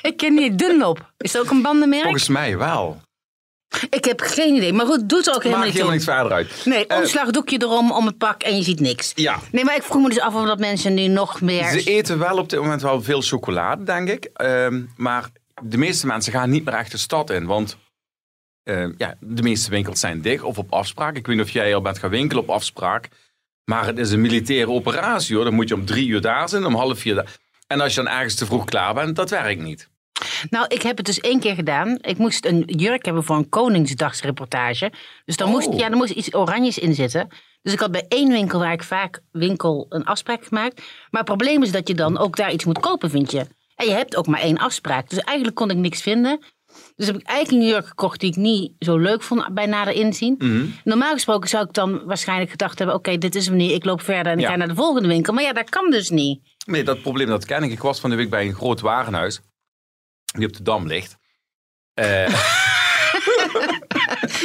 [0.02, 1.12] Ik ken niet Dunlop.
[1.16, 2.02] Is dat ook een bandenmerk?
[2.02, 3.00] Volgens mij wel.
[3.90, 4.72] Ik heb geen idee.
[4.72, 6.62] Maar goed, doet er ook helemaal niet helemaal niks verder uit.
[6.64, 9.12] Nee, Eh, omslagdoekje erom om het pak en je ziet niks.
[9.14, 9.38] Ja.
[9.52, 11.64] Nee, maar ik vroeg me dus af of dat mensen nu nog meer...
[11.70, 14.24] Ze eten wel op dit moment wel veel chocolade, denk ik.
[14.34, 15.28] Ehm, maar
[15.62, 17.46] de meeste mensen gaan niet meer echt de stad in.
[17.46, 17.76] Want
[18.62, 21.16] ehm, ja, de meeste winkels zijn dicht of op afspraak.
[21.16, 23.08] Ik weet niet of jij al bent gaan winkelen op afspraak.
[23.64, 25.44] Maar het is een militaire operatie hoor.
[25.44, 27.36] Dan moet je om drie uur daar zijn, om half vier daar.
[27.68, 29.88] En als je dan ergens te vroeg klaar bent, dat werkt niet.
[30.50, 31.98] Nou, ik heb het dus één keer gedaan.
[32.00, 34.92] Ik moest een jurk hebben voor een Koningsdagsreportage.
[35.24, 35.52] Dus dan, Oh.
[35.54, 37.28] moest, ja, dan moest iets oranjes in zitten.
[37.62, 40.76] Dus ik had bij één winkel waar ik vaak winkel een afspraak gemaakt.
[41.10, 43.46] Maar het probleem is dat je dan ook daar iets moet kopen, vind je.
[43.76, 45.08] En je hebt ook maar één afspraak.
[45.10, 46.40] Dus eigenlijk kon ik niks vinden.
[46.96, 49.94] Dus heb ik eigenlijk een jurk gekocht die ik niet zo leuk vond bij nader
[49.94, 50.34] inzien.
[50.38, 50.64] Mhm.
[50.84, 52.96] Normaal gesproken zou ik dan waarschijnlijk gedacht hebben...
[52.96, 54.50] oké, dit is hem niet, ik loop verder en ik Ja.
[54.50, 55.32] ga naar de volgende winkel.
[55.34, 56.40] Maar ja, dat kan dus niet.
[56.68, 57.70] Nee, dat probleem dat ken ik.
[57.70, 59.40] Ik was van de week bij een groot warenhuis.
[60.24, 61.16] Die op de Dam ligt.
[61.94, 62.04] Eh,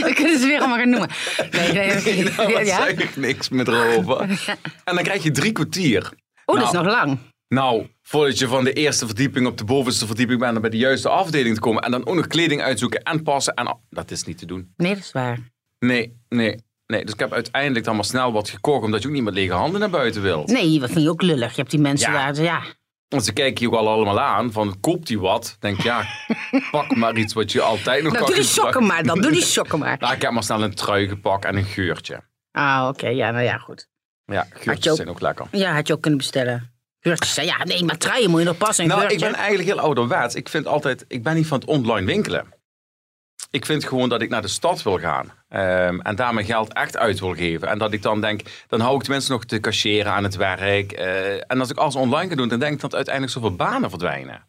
[0.06, 1.10] We kunnen ze weer allemaal gaan noemen.
[1.52, 2.78] Nee, nee, nou, wat ja?
[2.86, 4.20] zeg ik niks meer erover.
[4.84, 6.12] En dan krijg je drie kwartier.
[6.46, 7.18] Oh, dat is Nou, nog lang.
[7.48, 10.78] Nou, voordat je van de eerste verdieping op de bovenste verdieping bent om bij de
[10.78, 14.24] juiste afdeling te komen en dan ook nog kleding uitzoeken en passen en dat is
[14.24, 14.74] niet te doen.
[14.78, 15.40] Nee, dat is waar.
[15.80, 17.04] Nee, nee, nee.
[17.04, 19.54] Dus ik heb uiteindelijk dan maar snel wat gekocht omdat je ook niet met lege
[19.54, 20.48] handen naar buiten wilt.
[20.48, 21.50] Nee, dat vind je ook lullig.
[21.50, 22.32] Je hebt die mensen Ja.
[22.32, 22.62] daar, ja.
[23.08, 25.58] Want ze kijken je ook al allemaal aan van koopt hij wat?
[25.60, 26.04] Denk ja,
[26.72, 29.22] pak maar iets wat je altijd nog Nou, kan doe die sokken maar dan.
[29.22, 29.98] Doe die sokken maar.
[30.00, 32.20] Nou, ik heb maar snel een trui gepakt en een geurtje.
[32.52, 33.08] Ah, oké.
[33.08, 33.88] Ja, nou ja, goed.
[34.26, 35.46] Ja, geurtjes ook- zijn ook lekker.
[35.52, 36.72] Ja, had je ook kunnen bestellen.
[37.00, 37.36] Geurtjes.
[37.36, 38.88] Ja, nee, maar truien moet je nog passen.
[38.88, 40.36] Nou, ik ben eigenlijk heel ouderwets.
[40.36, 42.53] Ik vind altijd, ik ben niet van het online winkelen.
[43.52, 45.32] Ik vind gewoon dat ik naar de stad wil gaan.
[45.50, 47.68] ehm, en daar mijn geld echt uit wil geven.
[47.68, 50.92] En dat ik dan denk, dan hou ik tenminste nog te cashieren aan het werk.
[50.92, 53.90] eh, en als ik alles online ga doen, dan denk ik dat uiteindelijk zoveel banen
[53.90, 54.48] verdwijnen.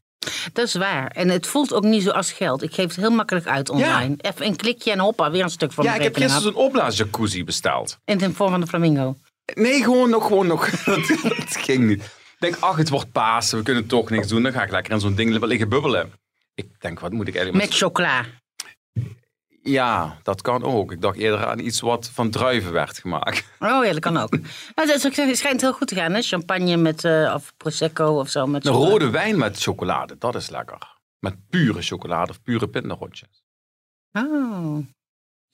[0.53, 1.07] Dat is waar.
[1.07, 2.63] En het voelt ook niet zo als geld.
[2.63, 4.15] Ik geef het heel makkelijk uit online.
[4.19, 6.63] Even een klikje en hoppa, weer een stuk van ja, mijn ik heb gisteren zo'n
[6.63, 7.99] opblaasjacuzzi besteld.
[8.05, 9.17] In de vorm van de flamingo.
[9.55, 10.71] Nee, gewoon nog, gewoon nog.
[10.85, 12.03] dat, dat ging niet.
[12.03, 14.43] Ik denk, ach, het wordt Pasen, we kunnen toch niks doen.
[14.43, 16.13] Dan ga ik lekker in zo'n ding liggen bubbelen.
[16.55, 17.67] Ik denk, wat moet ik eigenlijk...
[17.67, 18.25] Met chocola.
[19.67, 20.93] Ja, dat kan ook.
[20.93, 23.45] Ik dacht eerder aan iets wat van druiven werd gemaakt.
[23.59, 24.31] Oh ja, dat kan ook.
[24.75, 26.23] Nou, dat is- het schijnt heel goed te gaan, hè?
[26.23, 28.47] Champagne met, eh, of prosecco of zo.
[28.47, 30.79] Met Een rode wijn met chocolade, dat is lekker.
[31.19, 33.43] Met pure chocolade of pure pindarotjes.
[34.13, 34.79] Oh.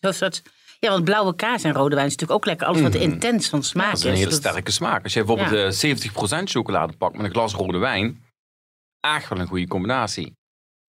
[0.01, 0.43] Zo'n soort...
[0.81, 2.67] Ja, want blauwe kaas en rode wijn is natuurlijk ook lekker.
[2.67, 5.03] Alles wat intens van smaak Dat is een hele sterke smaak.
[5.03, 5.89] Als je bijvoorbeeld Ja.
[5.89, 8.25] eh 70% chocolade pakt met een glas rode wijn,
[9.01, 10.33] echt wel een goede combinatie.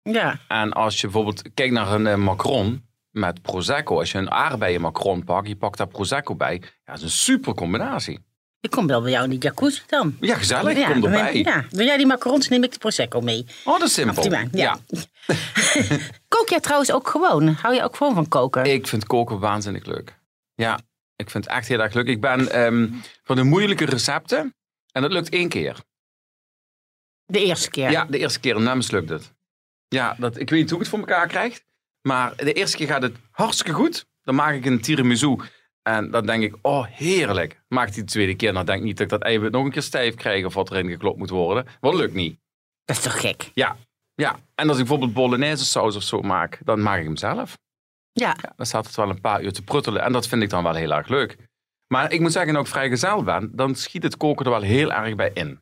[0.02, 4.30] Ja, En als je bijvoorbeeld kijkt naar een eh, macron met prosecco, als je een
[4.30, 8.18] aardbeien macron pakt, je pakt daar prosecco bij, ja, dat is een super combinatie.
[8.60, 10.16] ik kom wel bij jou in die jacuzzi dan.
[10.20, 11.36] Ja, gezellig, ja, kom erbij.
[11.36, 13.46] Ja, doe jij die macarons, neem ik de prosecco mee.
[13.64, 14.16] Oh, dat is simpel.
[14.16, 14.78] Optimaal, ja.
[16.28, 17.48] Kook jij trouwens ook gewoon?
[17.48, 18.64] Hou je ook gewoon van koken?
[18.64, 20.18] Ik vind koken waanzinnig leuk.
[20.54, 20.78] Ja,
[21.16, 22.06] ik vind het echt heel erg leuk.
[22.06, 22.88] Ik ben ehm,
[23.22, 24.54] van de moeilijke recepten,
[24.92, 25.76] en dat lukt één keer.
[27.26, 27.90] De eerste keer.
[27.90, 29.32] Ja, de eerste keer en dan mislukt het.
[29.88, 31.60] Ja, dat, ik weet niet hoe ik het voor elkaar krijg.
[32.02, 34.06] Maar de eerste keer gaat het hartstikke goed.
[34.22, 35.36] Dan maak ik een tiramisu.
[35.82, 37.62] En dan denk ik, oh heerlijk.
[37.68, 39.70] Maak die de tweede keer, dan denk ik niet dat ik dat eiwit nog een
[39.70, 41.66] keer stijf krijg of wat erin geklopt moet worden.
[41.80, 42.38] Dat lukt niet.
[42.84, 43.50] Dat is toch gek?
[43.54, 43.76] Ja,
[44.14, 44.36] ja.
[44.54, 47.58] En als ik bijvoorbeeld bolognese saus of zo maak, dan maak ik hem zelf.
[48.12, 48.36] Ja.
[48.42, 50.02] Ja, dan staat het wel een paar uur te pruttelen.
[50.02, 51.36] En dat vind ik dan wel heel erg leuk.
[51.86, 55.14] Maar ik moet zeggen, ook vrijgezel ben, dan schiet het koken er wel heel erg
[55.14, 55.60] bij in.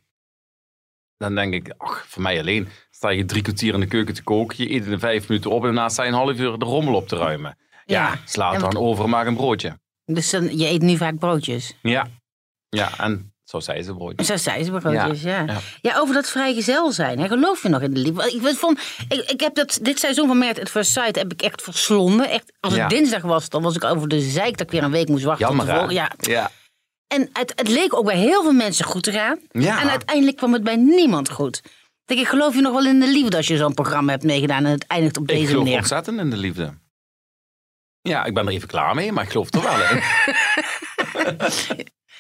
[1.18, 4.22] Dan denk ik, ach, voor mij alleen sta je drie kwartier in de keuken te
[4.22, 4.57] koken.
[4.64, 6.94] Je eet in vijf minuten op en daarna sta je een half uur de rommel
[6.94, 7.59] op te ruimen.
[7.85, 8.18] Ja, Ja.
[8.24, 9.78] sla En dan over, maak een broodje.
[10.04, 11.74] Dus dan, je eet nu vaak broodjes.
[11.83, 12.07] Ja,
[12.68, 14.26] ja en zo zei ze broodjes.
[14.26, 15.38] Zo zei ze broodjes, ja.
[15.38, 15.98] Ja, Ja, ja.
[15.98, 17.18] over dat vrijgezel zijn.
[17.18, 17.26] Hè?
[17.28, 18.33] Geloof je nog in de liefde?
[18.48, 21.42] Ik, vond, ik, ik heb dat, dit seizoen van Merit at First Sight heb ik
[21.42, 22.28] echt verslonden.
[22.31, 22.88] Echt, als het Ja.
[22.88, 25.46] dinsdag was, dan was ik over de zeik dat ik weer een week moest wachten.
[25.46, 26.12] Jammer Ja.
[26.18, 26.50] Ja.
[27.09, 29.38] En het, het leek ook bij heel veel mensen goed te gaan.
[29.51, 29.81] Ja.
[29.81, 31.57] En uiteindelijk kwam het bij niemand goed.
[31.64, 31.71] Ik
[32.05, 34.64] Denk ik, geloof je nog wel in de liefde als je zo'n programma hebt meegedaan
[34.64, 35.79] en het eindigt op Ik deze geloof manier?
[35.79, 36.75] ontzettend in de liefde.
[38.03, 40.03] Ja, ik ben er even klaar mee, maar ik geloof er wel in.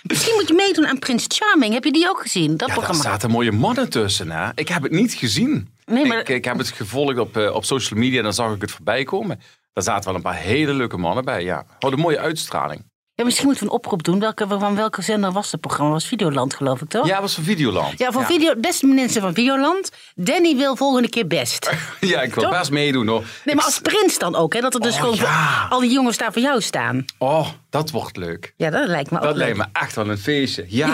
[0.02, 1.72] Misschien moet je meedoen aan Prins Charming.
[1.74, 2.50] Heb je die ook gezien?
[2.56, 3.02] Dat Ja, daar programma.
[3.02, 4.30] zaten mooie mannen tussen.
[4.30, 4.50] Hè?
[4.54, 5.74] Ik heb het niet gezien.
[5.84, 8.54] Nee, maar- ik, ik heb het gevolgd op, eh, op social media en dan zag
[8.54, 9.40] ik het voorbij komen.
[9.72, 11.42] Daar zaten wel een paar hele leuke mannen bij.
[11.44, 12.84] Ja, hadden een mooie uitstraling.
[13.18, 14.18] Ja, misschien moeten we een oproep doen.
[14.20, 15.92] Welke, van welke zender was het programma?
[15.92, 17.06] was Videoland, geloof ik, toch?
[17.06, 17.98] Ja, het was van Videoland.
[17.98, 19.90] Ja, van Video, beste mensen van Videoland.
[20.14, 21.70] Danny wil volgende keer best.
[22.00, 22.58] Ja, ik wil Toch?
[22.58, 23.24] best meedoen hoor.
[23.44, 24.60] Nee, maar als prins dan ook, hè?
[24.60, 25.66] Dat er dus Oh, gewoon ja.
[25.70, 27.04] al die jongens daar voor jou staan.
[27.18, 28.52] Oh, dat wordt leuk.
[28.56, 29.42] Ja, dat lijkt me ook Dat leuk.
[29.42, 30.64] lijkt me echt wel een feestje.
[30.68, 30.88] Ja.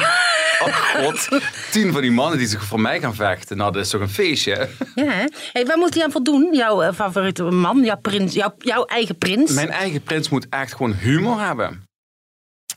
[0.61, 1.29] Oh god.
[1.73, 3.57] Tien van die mannen die zich voor mij gaan vechten.
[3.57, 4.69] Nou, dat is toch een feestje.
[4.95, 5.25] Ja, hè?
[5.53, 6.49] Hey, waar moet hij aan voldoen?
[6.53, 9.53] Jouw eh, favoriete man, jouw, prins, jouw, jouw eigen prins?
[9.53, 11.87] Mijn eigen prins moet echt gewoon humor hebben.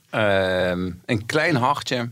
[0.10, 2.12] Ehm, een klein hartje.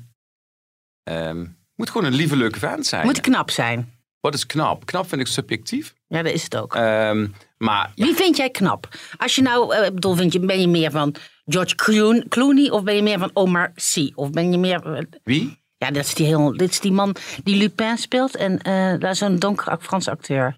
[1.04, 3.06] Ehm, moet gewoon een lieve, leuke vent zijn.
[3.06, 3.94] Moet knap zijn.
[4.20, 4.86] Wat is knap?
[4.86, 5.94] Knap vind ik subjectief.
[6.08, 6.76] Ja, dat is het ook.
[6.76, 7.28] Ehm,
[7.58, 8.90] maar ja, Wie vind jij knap?
[9.18, 12.84] Als je nou, eh, bedoel, vind je, ben je meer van George Cloon- Clooney of
[12.84, 14.12] ben je meer van Omar Sy?
[14.16, 14.94] Of ben je meer...
[14.96, 15.64] eh, wie?
[15.78, 19.12] ja, dat is die, heel, dit is die man die Lupin speelt en eh daar
[19.12, 20.58] is zo'n donkere Franse acteur.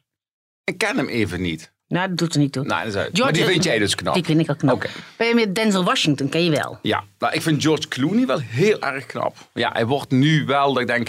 [0.63, 1.73] Ik ken hem even niet.
[1.87, 2.63] Nou, dat doet er niet toe.
[2.65, 3.17] Nou, dat is uit.
[3.17, 4.13] Maar die vind jij dus knap.
[4.13, 4.75] Die vind ik ook knap.
[4.75, 4.89] Oké.
[5.17, 6.29] Ben je meer Denzel Washington?
[6.29, 6.79] Ken je wel.
[6.81, 9.35] Ja, nou, ik vind George Clooney wel heel erg knap.
[9.53, 11.07] Ja, hij wordt nu wel dat ik denk...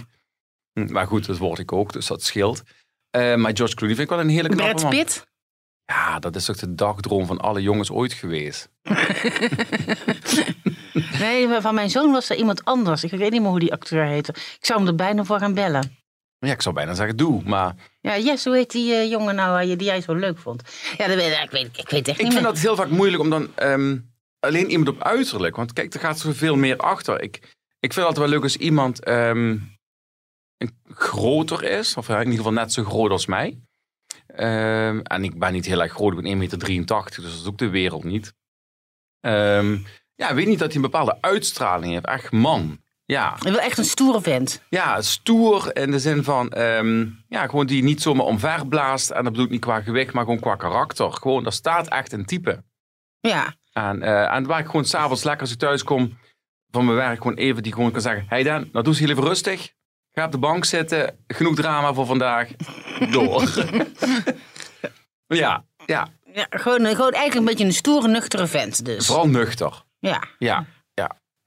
[0.72, 2.62] hm, maar goed, dat word ik ook, dus dat scheelt.
[3.10, 4.90] Eh, maar George Clooney vind ik wel een hele knappe Brad man.
[4.90, 5.26] Pitt?
[5.84, 8.68] Ja, dat is toch de dagdroom van alle jongens ooit geweest.
[11.18, 13.04] Nee, van mijn zoon was er iemand anders.
[13.04, 14.32] Ik weet niet meer hoe die acteur heette.
[14.32, 15.96] Ik zou hem er bijna voor gaan bellen.
[16.38, 17.74] Ja, ik zou bijna zeggen doe, maar
[18.08, 20.62] Ja, yes, hoe heet die eh, jongen nou eh, die jij zo leuk vond?
[20.96, 22.42] Ja, dat weet, ik, weet, ik weet echt ik niet vind meer.
[22.42, 23.98] dat heel vaak moeilijk om dan ehm,
[24.40, 25.56] alleen iemand op uiterlijk.
[25.56, 27.22] Want kijk, er gaat zoveel meer achter.
[27.22, 27.36] Ik,
[27.80, 29.56] ik vind het altijd wel leuk als iemand ehm,
[30.84, 33.58] groter is, of in ieder geval net zo groot als mij.
[34.26, 37.46] Ehm, en ik ben niet heel erg groot, ik ben 1,83 meter, dus dat is
[37.46, 38.34] ook de wereld niet.
[39.20, 39.78] Ehm,
[40.14, 42.06] ja, ik weet niet dat hij een bepaalde uitstraling heeft.
[42.06, 42.80] Echt man.
[43.12, 44.62] Ja, Ik wil echt een stoere vent.
[44.68, 49.10] ja stoer in de zin van, ehm, ja, gewoon die niet zomaar omver blaast.
[49.10, 51.12] En dat bedoel ik niet qua gewicht, maar gewoon qua karakter.
[51.12, 52.64] Gewoon, daar staat echt een type.
[53.20, 53.54] Ja.
[53.72, 56.18] En, eh, en waar ik gewoon s'avonds lekker als ik thuis kom
[56.70, 59.10] van mijn werk, gewoon even die gewoon kan zeggen: Hey Dan, nou doe eens heel
[59.10, 59.72] even rustig.
[60.12, 61.18] Ga op de bank zitten.
[61.26, 62.48] Genoeg drama voor vandaag.
[63.10, 63.42] Door.
[65.26, 69.06] ja, ja, ja gewoon, gewoon eigenlijk een beetje een stoere, nuchtere vent dus.
[69.06, 69.82] vooral nuchter.
[69.98, 70.22] Ja.
[70.38, 70.66] Ja,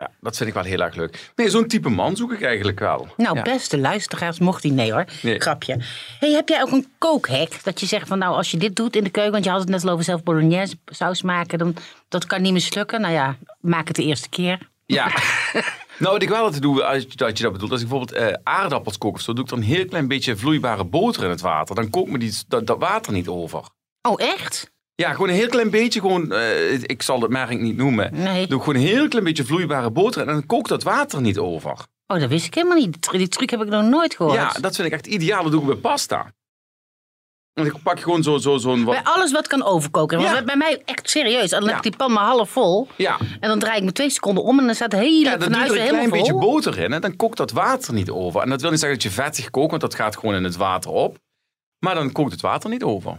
[0.02, 1.32] ja, dat vind ik wel heel erg leuk.
[1.36, 3.08] Nee, zo'n type man zoek ik eigenlijk wel.
[3.18, 3.42] Nou, ja.
[3.42, 5.06] beste luisteraars, mocht die nee hoor.
[5.22, 5.40] Nee.
[5.40, 5.78] Grapje.
[6.20, 7.64] Hey, heb jij ook een kookhack?
[7.64, 9.60] Dat je zegt van nou, als je dit doet in de keuken, want je had
[9.60, 11.76] het net al over zelf bolognese saus maken, dan
[12.08, 13.02] dat kan niet mislukken.
[13.02, 14.70] Nou ja, maak het de eerste keer.
[14.86, 15.08] Ja.
[16.00, 18.98] nou, wat ik wel altijd doe, als je dat bedoelt, als ik bijvoorbeeld eh, aardappels
[18.98, 21.76] kook of zo, doe ik dan een heel klein beetje vloeibare boter in het water.
[21.76, 23.64] Dan kookt me die, dat, dat water niet over.
[24.02, 24.72] Oh, echt?
[25.02, 28.10] Ja, gewoon een heel klein beetje, gewoon, eh, ik zal het merk niet noemen.
[28.14, 28.48] Nee.
[28.48, 31.72] Doe gewoon een heel klein beetje vloeibare boter en dan kookt dat water niet over.
[32.08, 32.92] Oh, dat wist ik helemaal niet.
[32.92, 34.36] Die tr- Die truc heb ik nog nooit gehoord.
[34.36, 35.44] Ja, dat vind ik echt ideaal.
[35.44, 36.32] Dat doe ik bij pasta.
[37.54, 38.94] Want ik pak gewoon zo, zo, zo'n wat...
[39.04, 40.20] Bij alles wat kan overkoken.
[40.20, 40.32] Ja.
[40.32, 41.50] bij- bij mij echt serieus.
[41.50, 41.76] Dan Ja.
[41.76, 42.88] ik die pan maar half vol.
[42.96, 45.38] Ja, En dan draai ik me twee seconden om en dan staat de hele ja
[45.38, 46.94] dan doe je er een klein beetje boter in.
[46.94, 48.42] En dan kookt dat water niet over.
[48.42, 50.56] En dat wil niet zeggen dat je vettig kookt, want dat gaat gewoon in het
[50.56, 51.18] water op.
[51.80, 53.18] Maar dan kookt het water niet over.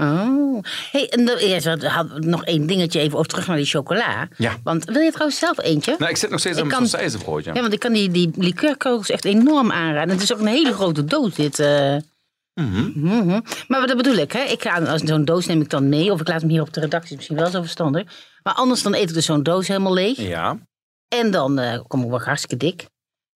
[0.00, 0.62] Oh.
[0.92, 4.28] Hey, en eerst had- nog één dingetje even over terug naar die chocola.
[4.36, 4.56] Ja.
[4.64, 5.94] Want wil je trouwens zelf eentje?
[5.98, 7.54] Nou, ik zit nog steeds Ik aan mijn sausijzenbroodje.
[7.54, 10.14] Ja, want ik kan die, die liqueurkogels echt enorm aanraden.
[10.14, 11.58] Het is ook een hele grote doos dit.
[12.54, 12.90] Mhm.
[12.94, 13.40] Mhm.
[13.68, 14.40] Maar dat bedoel ik, hè?
[14.42, 16.12] Ik ga, als zo'n doos neem ik dan mee.
[16.12, 18.02] Of ik laat hem hier op de redactie, misschien wel zo verstandig.
[18.42, 20.16] Maar anders dan eet ik dus zo'n doos helemaal leeg.
[20.16, 20.58] Ja.
[21.08, 22.86] En dan eh, kom ik wel hartstikke dik.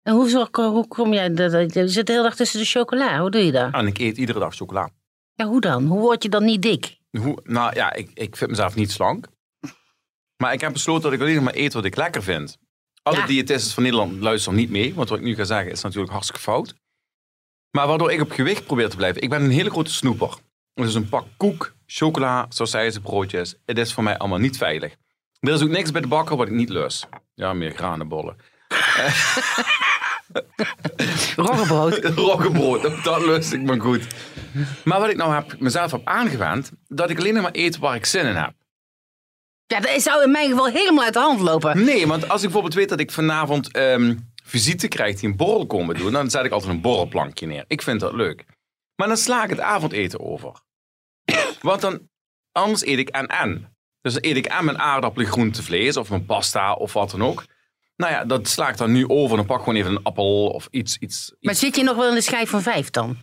[0.03, 1.31] En hoe, zorg, hoe kom jij...
[1.33, 3.19] Je zit de hele dag tussen de chocola.
[3.21, 3.73] Hoe doe je dat?
[3.73, 4.91] En ik eet iedere dag chocola.
[5.35, 5.85] Ja, hoe dan?
[5.87, 6.99] Hoe word je dan niet dik?
[7.11, 9.27] Hoe, nou ja, ik, ik vind mezelf niet slank.
[10.37, 12.59] Maar ik heb besloten dat ik alleen nog maar eet wat ik lekker vind.
[13.03, 13.27] Alle Ja.
[13.27, 14.95] diëtisten van Nederland luisteren niet mee.
[14.95, 16.75] Want wat ik nu ga zeggen is natuurlijk hartstikke fout.
[17.71, 19.23] Maar waardoor ik op gewicht probeer te blijven.
[19.23, 20.35] Ik ben een hele grote snoeper.
[20.75, 23.55] Dus een pak koek, chocola, sausijzenbroodjes.
[23.65, 24.95] Het is voor mij allemaal niet veilig.
[25.41, 27.05] Er is ook niks bij de bakker wat ik niet lus.
[27.35, 28.37] Ja, meer granenbollen.
[31.37, 32.05] Roggebrood.
[32.29, 34.07] Roggebrood, dat lust ik me goed.
[34.85, 37.95] Maar wat ik nou heb, mezelf heb aangewend, dat ik alleen nog maar eet waar
[37.95, 38.53] ik zin in heb.
[39.67, 41.85] Ja, dat zou in mijn geval helemaal uit de hand lopen.
[41.85, 45.67] Nee, want als ik bijvoorbeeld weet dat ik vanavond ehm, visite krijg die een borrel
[45.67, 47.65] komen doen, dan zet ik altijd een borrelplankje neer.
[47.67, 48.45] Ik vind dat leuk.
[48.97, 50.53] Maar dan sla ik het avondeten over.
[51.61, 52.09] Want dan,
[52.53, 53.77] anders eet ik en en.
[54.01, 57.23] Dus dan eet ik en mijn aardappelen, groente, vlees of mijn pasta of wat dan
[57.23, 57.45] ook.
[57.97, 59.37] Nou ja, dat sla ik dan nu over.
[59.37, 60.97] Dan pak ik gewoon even een appel of iets.
[60.99, 61.63] iets, Maar iets.
[61.63, 63.17] zit je nog wel in de schijf van vijf dan?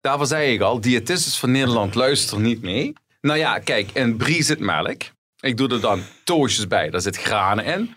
[0.00, 2.92] Daarvoor zei ik al, diëtistes van Nederland luisteren niet mee.
[3.20, 5.02] Nou ja, kijk, in brie zit melk.
[5.40, 7.96] Ik doe er dan toastjes bij, daar zit granen in.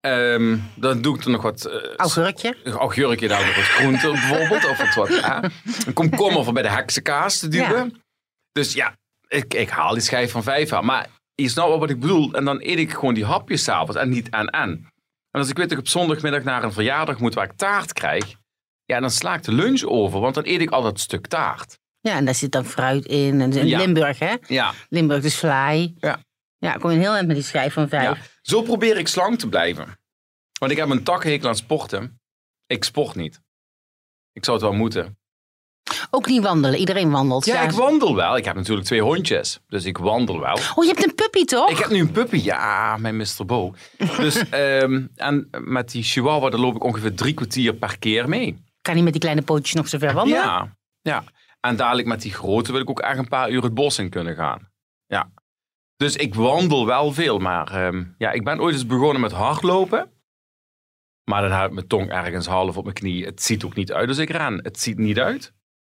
[0.00, 2.56] Ehm, dan doe ik er nog wat eh, Augurkje?
[2.64, 4.64] augurkje, daar nog wat groente bijvoorbeeld.
[4.68, 5.48] Of wat, wat hè.
[5.86, 8.02] Een komkommer voor bij de heksenkaas te duwen.
[8.52, 8.96] Dus ja,
[9.28, 10.84] ik, ik haal die schijf van vijf aan.
[10.84, 12.32] Maar je snapt wel wat ik bedoel.
[12.32, 14.70] En dan eet ik gewoon die hapjes s'avonds en niet en en.
[15.30, 17.92] En als ik weet dat ik op zondagmiddag naar een verjaardag moet waar ik taart
[17.92, 18.34] krijg.
[18.84, 21.78] Ja, dan sla ik de lunch over, want dan eet ik al dat stuk taart.
[22.00, 23.40] Ja, en daar zit dan fruit in.
[23.40, 23.78] En in Ja.
[23.78, 24.34] Limburg, hè?
[24.46, 25.94] Ja, Limburg is vlaai.
[25.98, 26.18] Ja.
[26.58, 28.18] Ja, ik kom je heel eind met die schijf van vijf.
[28.18, 28.24] ja.
[28.42, 29.98] Zo probeer ik slank te blijven.
[30.58, 32.20] Want ik heb een takhekel aan sporten.
[32.66, 33.40] Ik sport niet.
[34.32, 35.18] Ik zou het wel moeten.
[36.10, 36.78] Ook niet wandelen.
[36.78, 37.44] Iedereen wandelt.
[37.44, 38.36] Ja, ik wandel wel.
[38.36, 39.60] Ik heb natuurlijk twee hondjes.
[39.68, 40.58] Dus ik wandel wel.
[40.74, 41.70] Oh, je hebt een puppy toch?
[41.70, 42.36] Ik heb nu een puppy.
[42.36, 43.46] Ja, mijn Mr.
[43.46, 43.74] Bo.
[44.16, 48.64] Dus, ehm, en met die chihuahua, daar loop ik ongeveer drie kwartier per keer mee.
[48.82, 50.42] Kan niet met die kleine pootjes nog zo ver wandelen?
[50.42, 51.24] Ja, ja.
[51.60, 54.10] En dadelijk met die grote wil ik ook echt een paar uur het bos in
[54.10, 54.68] kunnen gaan.
[55.06, 55.30] Ja.
[55.96, 57.38] Dus ik wandel wel veel.
[57.38, 60.10] Maar ehm, ja, ik ben ooit eens begonnen met hardlopen.
[61.24, 63.24] Maar dan ik mijn tong ergens half op mijn knie.
[63.24, 64.60] Het ziet ook niet uit als ik ren.
[64.62, 65.52] Het ziet niet uit.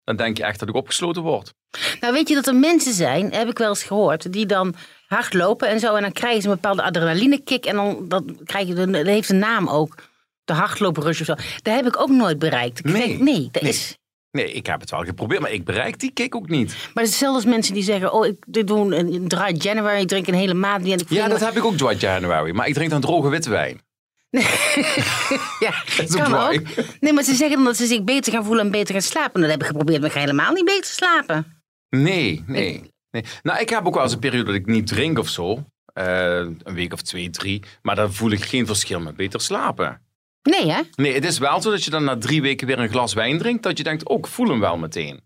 [0.07, 1.53] Dan denk je echt dat ik opgesloten word.
[1.99, 4.75] Nou, weet je dat er mensen zijn, heb ik wel eens gehoord, die dan
[5.07, 5.95] hardlopen en zo.
[5.95, 7.65] En dan krijgen ze een bepaalde adrenalinekick.
[7.65, 9.95] En dan dat krijg je, de- dat heeft een naam ook.
[10.43, 11.33] De hardlooprush of zo.
[11.61, 12.79] Dat heb ik ook nooit bereikt.
[12.79, 13.07] Ik Nee.
[13.07, 13.71] denk, nee, dat Nee.
[13.71, 13.97] is...
[14.31, 16.67] Nee, ik heb het wel geprobeerd, maar ik bereik die kick ook niet.
[16.69, 19.55] Maar het is hetzelfde als mensen die zeggen, oh, ik dit doen een, een dry
[19.57, 20.93] January, ik drink een hele maand niet.
[20.93, 22.51] En ik Ja, dat heb ik ook dry January.
[22.51, 23.81] Maar ik drink dan droge witte wijn.
[25.59, 26.61] Ja, is ook kan ook.
[26.99, 29.41] Nee, maar ze zeggen dan dat ze zich beter gaan voelen en beter gaan slapen.
[29.41, 31.61] Dat heb ik geprobeerd, maar ik ga helemaal niet beter slapen.
[31.89, 33.23] Nee, nee, nee.
[33.43, 35.63] Nou, ik heb ook wel eens een periode dat ik niet drink of zo.
[35.93, 37.63] Eh, een week of twee, drie.
[37.81, 40.01] Maar dan voel ik geen verschil met beter slapen.
[40.41, 40.81] Nee, hè?
[40.95, 43.37] Nee, het is wel zo dat je dan na drie weken weer een glas wijn
[43.37, 43.63] drinkt.
[43.63, 45.19] Dat je denkt, oh, ik voel hem wel meteen.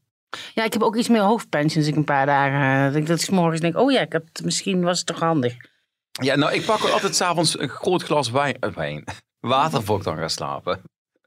[0.54, 2.86] Ja, ik heb ook iets meer hoofdpijn sinds ik een paar dagen...
[2.88, 5.20] eh, Dat ik, dat 's morgens denk, oh ja, ik heb, misschien was het toch
[5.20, 5.54] handig.
[6.12, 8.58] Ja, nou, ik pak altijd s'avonds een groot glas wijn.
[8.60, 9.04] eh, wijn.
[9.40, 10.82] Water voor ik dan ga slapen.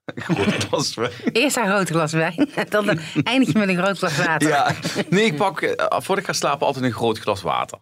[0.05, 1.13] Een groot glas wijn.
[1.33, 4.49] Eerst een groot glas wijn, dan eindig je met een groot glas water.
[4.49, 7.79] Ja, Ja, nee, ik pak eh, voordat ik ga slapen altijd een groot glas water.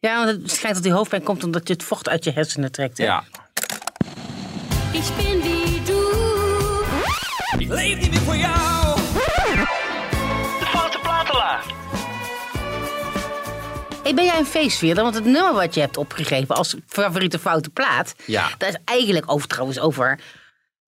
[0.00, 2.98] want het schijnt dat die hoofdpijn komt omdat je het vocht uit je hersenen trekt.
[2.98, 3.04] Hè?
[3.04, 3.24] Ja.
[4.92, 6.12] Ich bin wie du.
[7.58, 8.83] Ik leef niet meer voor jou.
[14.04, 15.02] Hey, ben jij een feestvierder?
[15.02, 18.14] Want het nummer wat je hebt opgegeven als favoriete foute plaat...
[18.24, 18.48] Ja.
[18.58, 20.20] dat is eigenlijk over, trouwens over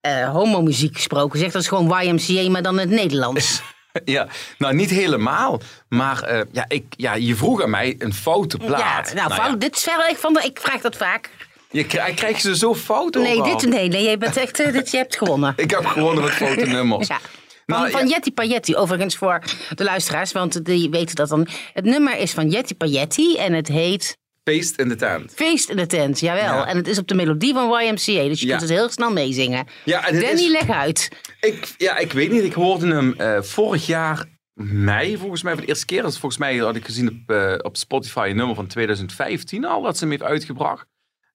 [0.01, 1.39] eh homomuziek gesproken.
[1.39, 3.61] Zeg, dat is gewoon YMCA, maar dan in het Nederlands.
[4.05, 4.27] Ja,
[4.57, 5.61] nou niet helemaal.
[5.89, 8.79] Maar eh, ja, ik, ja, je vroeg aan mij een foute plaat.
[8.79, 11.29] Ja, nou, Nou fout, ja, dit is verder, ik, vond, ik vraag dat vaak.
[11.71, 13.57] je krijg, krijg je ze zo fout Nee, overal.
[13.57, 15.53] dit, nee, nee, je, bent echt, eh, dit, je hebt gewonnen.
[15.65, 17.07] Ik heb gewonnen met foute nummers.
[17.07, 17.19] Ja.
[17.67, 18.19] Van, Nou, van ja.
[18.33, 19.43] Payetti, overigens voor
[19.75, 21.47] de luisteraars, want die weten dat dan.
[21.73, 25.33] Het nummer is van Jetty Payetti en het heet Feest in de tent.
[25.35, 26.43] Feest in de Tent, jawel.
[26.55, 26.67] Ja.
[26.67, 27.95] En het is op de melodie van YMCA,
[28.27, 28.57] dus je Ja.
[28.57, 29.65] kunt het heel snel meezingen.
[29.85, 31.09] Ja, en Danny, is- leg uit.
[31.39, 32.43] Ik, ja, ik weet niet.
[32.43, 36.05] Ik hoorde hem eh, vorig jaar mei, volgens mij, voor de eerste keer.
[36.05, 39.81] Is volgens mij had ik gezien op, eh, op Spotify een nummer van 2015 al,
[39.81, 40.85] dat ze hem heeft uitgebracht.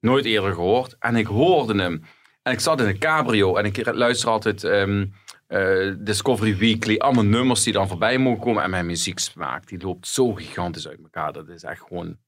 [0.01, 0.97] Nooit eerder gehoord.
[0.99, 2.03] En ik hoorde hem.
[2.43, 5.05] En ik zat in een cabrio en ik luister altijd ehm,
[5.53, 6.97] eh, Discovery Weekly.
[6.97, 8.63] Allemaal nummers die dan voorbij mogen komen.
[8.63, 11.33] En mijn muzieksmaak, die loopt zo gigantisch uit elkaar.
[11.33, 12.19] Dat is echt gewoon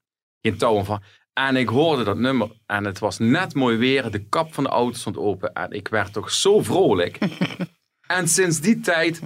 [0.40, 1.02] geen touw van.
[1.32, 4.10] En ik hoorde dat nummer en het was net mooi weer.
[4.10, 7.18] De kap van de auto stond open en ik werd toch zo vrolijk.
[8.16, 9.20] en sinds die tijd,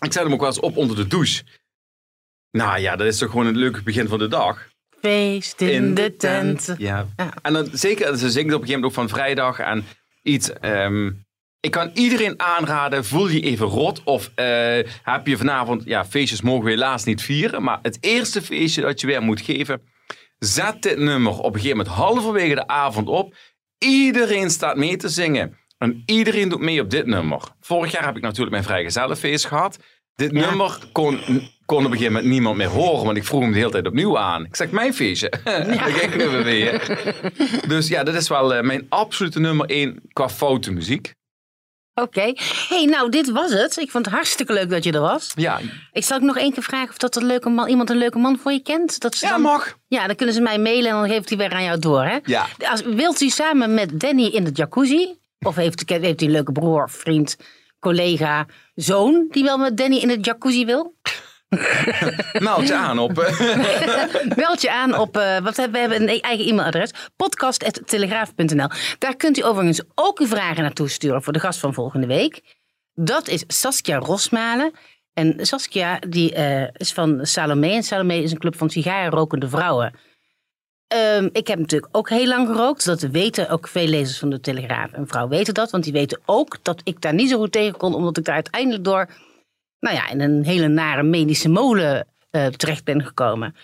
[0.00, 1.44] ik zet hem ook wel eens op onder de douche.
[2.50, 4.68] Nou ja, dat is toch gewoon het leuke begin van de dag.
[5.00, 6.74] Feest in, de tent.
[6.78, 7.06] Ja.
[7.16, 7.34] Ja.
[7.42, 9.84] En dan zeker, ze zingt op een gegeven moment ook van vrijdag en
[10.22, 10.52] iets.
[10.52, 11.10] ehm,
[11.62, 14.46] ik kan iedereen aanraden, voel je even rot of eh,
[15.02, 19.00] heb je vanavond, ja, feestjes mogen we helaas niet vieren, maar het eerste feestje dat
[19.00, 19.82] je weer moet geven,
[20.38, 23.34] zet dit nummer op een gegeven moment halverwege de avond op.
[23.78, 27.42] Iedereen staat mee te zingen en iedereen doet mee op dit nummer.
[27.60, 29.78] Vorig jaar heb ik natuurlijk mijn vrijgezellenfeest gehad.
[30.14, 30.46] Dit Ja.
[30.48, 31.18] nummer kon,
[31.66, 33.86] kon op een gegeven moment niemand meer horen, want ik vroeg hem de hele tijd
[33.86, 34.44] opnieuw aan.
[34.44, 35.32] Ik zeg, mijn feestje.
[35.44, 37.00] Daar gingen we weer.
[37.68, 41.12] Dus ja, dat is wel eh, mijn absolute nummer één qua foute muziek.
[41.94, 42.32] Oké.
[42.68, 43.76] hey, nou, dit was het.
[43.76, 45.32] Ik vond het hartstikke leuk dat je er was.
[45.34, 45.60] Ja,
[45.92, 48.18] Ik zal ik nog één keer vragen of dat een leuke man, iemand een leuke
[48.18, 49.00] man voor je kent.
[49.00, 49.78] Dat ze ja dan, mag.
[49.86, 52.04] Ja, dan kunnen ze mij mailen en dan geeft hij weer aan jou door.
[52.04, 52.18] Hè?
[52.24, 52.46] Ja.
[52.70, 55.14] Als, wilt u samen met Danny in de jacuzzi?
[55.40, 57.36] Of heeft, heeft hij een leuke broer, vriend,
[57.80, 60.94] collega, zoon die wel met Danny in de jacuzzi wil?
[62.38, 63.18] Meld je aan op.
[63.18, 68.68] eh, Meld je aan op, eh, wat hebben we hebben een eigen e-mailadres, podcast.telegraaf.nl.
[68.98, 72.40] Daar kunt u overigens ook uw vragen naartoe sturen voor de gast van volgende week.
[72.94, 74.72] Dat is Saskia Rosmalen.
[75.14, 77.68] En Saskia die, eh, is van Salome.
[77.70, 79.94] En Salome is een club van sigarenrokende vrouwen.
[80.86, 82.84] Ehm, ik heb natuurlijk ook heel lang gerookt.
[82.84, 85.70] Dat weten ook veel lezers van de Telegraaf en vrouw weten dat.
[85.70, 87.94] Want die weten ook dat ik daar niet zo goed tegen kon.
[87.94, 89.08] Omdat ik daar uiteindelijk door
[89.82, 93.54] nou ja, in een hele nare medische molen eh, terecht ben gekomen.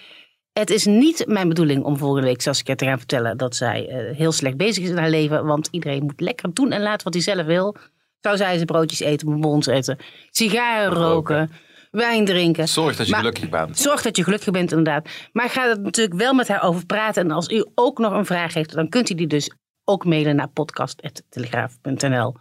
[0.53, 4.17] Het is niet mijn bedoeling om volgende week Saskia te gaan vertellen dat zij eh,
[4.17, 5.45] heel slecht bezig is in haar leven.
[5.45, 7.77] Want iedereen moet lekker doen en laten wat hij zelf wil.
[8.21, 9.99] Zou zij ze broodjes eten, bonbons eten,
[10.31, 11.51] sigaren roken,
[11.91, 12.69] wijn drinken.
[12.69, 13.79] Zorg dat je Maar- gelukkig bent.
[13.79, 15.09] Zorg dat je gelukkig bent, inderdaad.
[15.33, 17.23] Maar ik ga er natuurlijk wel met haar over praten.
[17.23, 19.51] En als u ook nog een vraag heeft, dan kunt u die dus
[19.85, 22.35] ook mailen naar podcast.telegraaf.nl.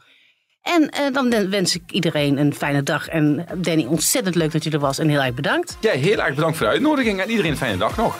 [0.67, 3.07] En eh, dan wens ik iedereen een fijne dag.
[3.07, 5.77] En Danny, ontzettend leuk dat je er was en heel erg bedankt.
[5.79, 8.15] Ja, heel erg bedankt voor de uitnodiging en iedereen een fijne dag nog.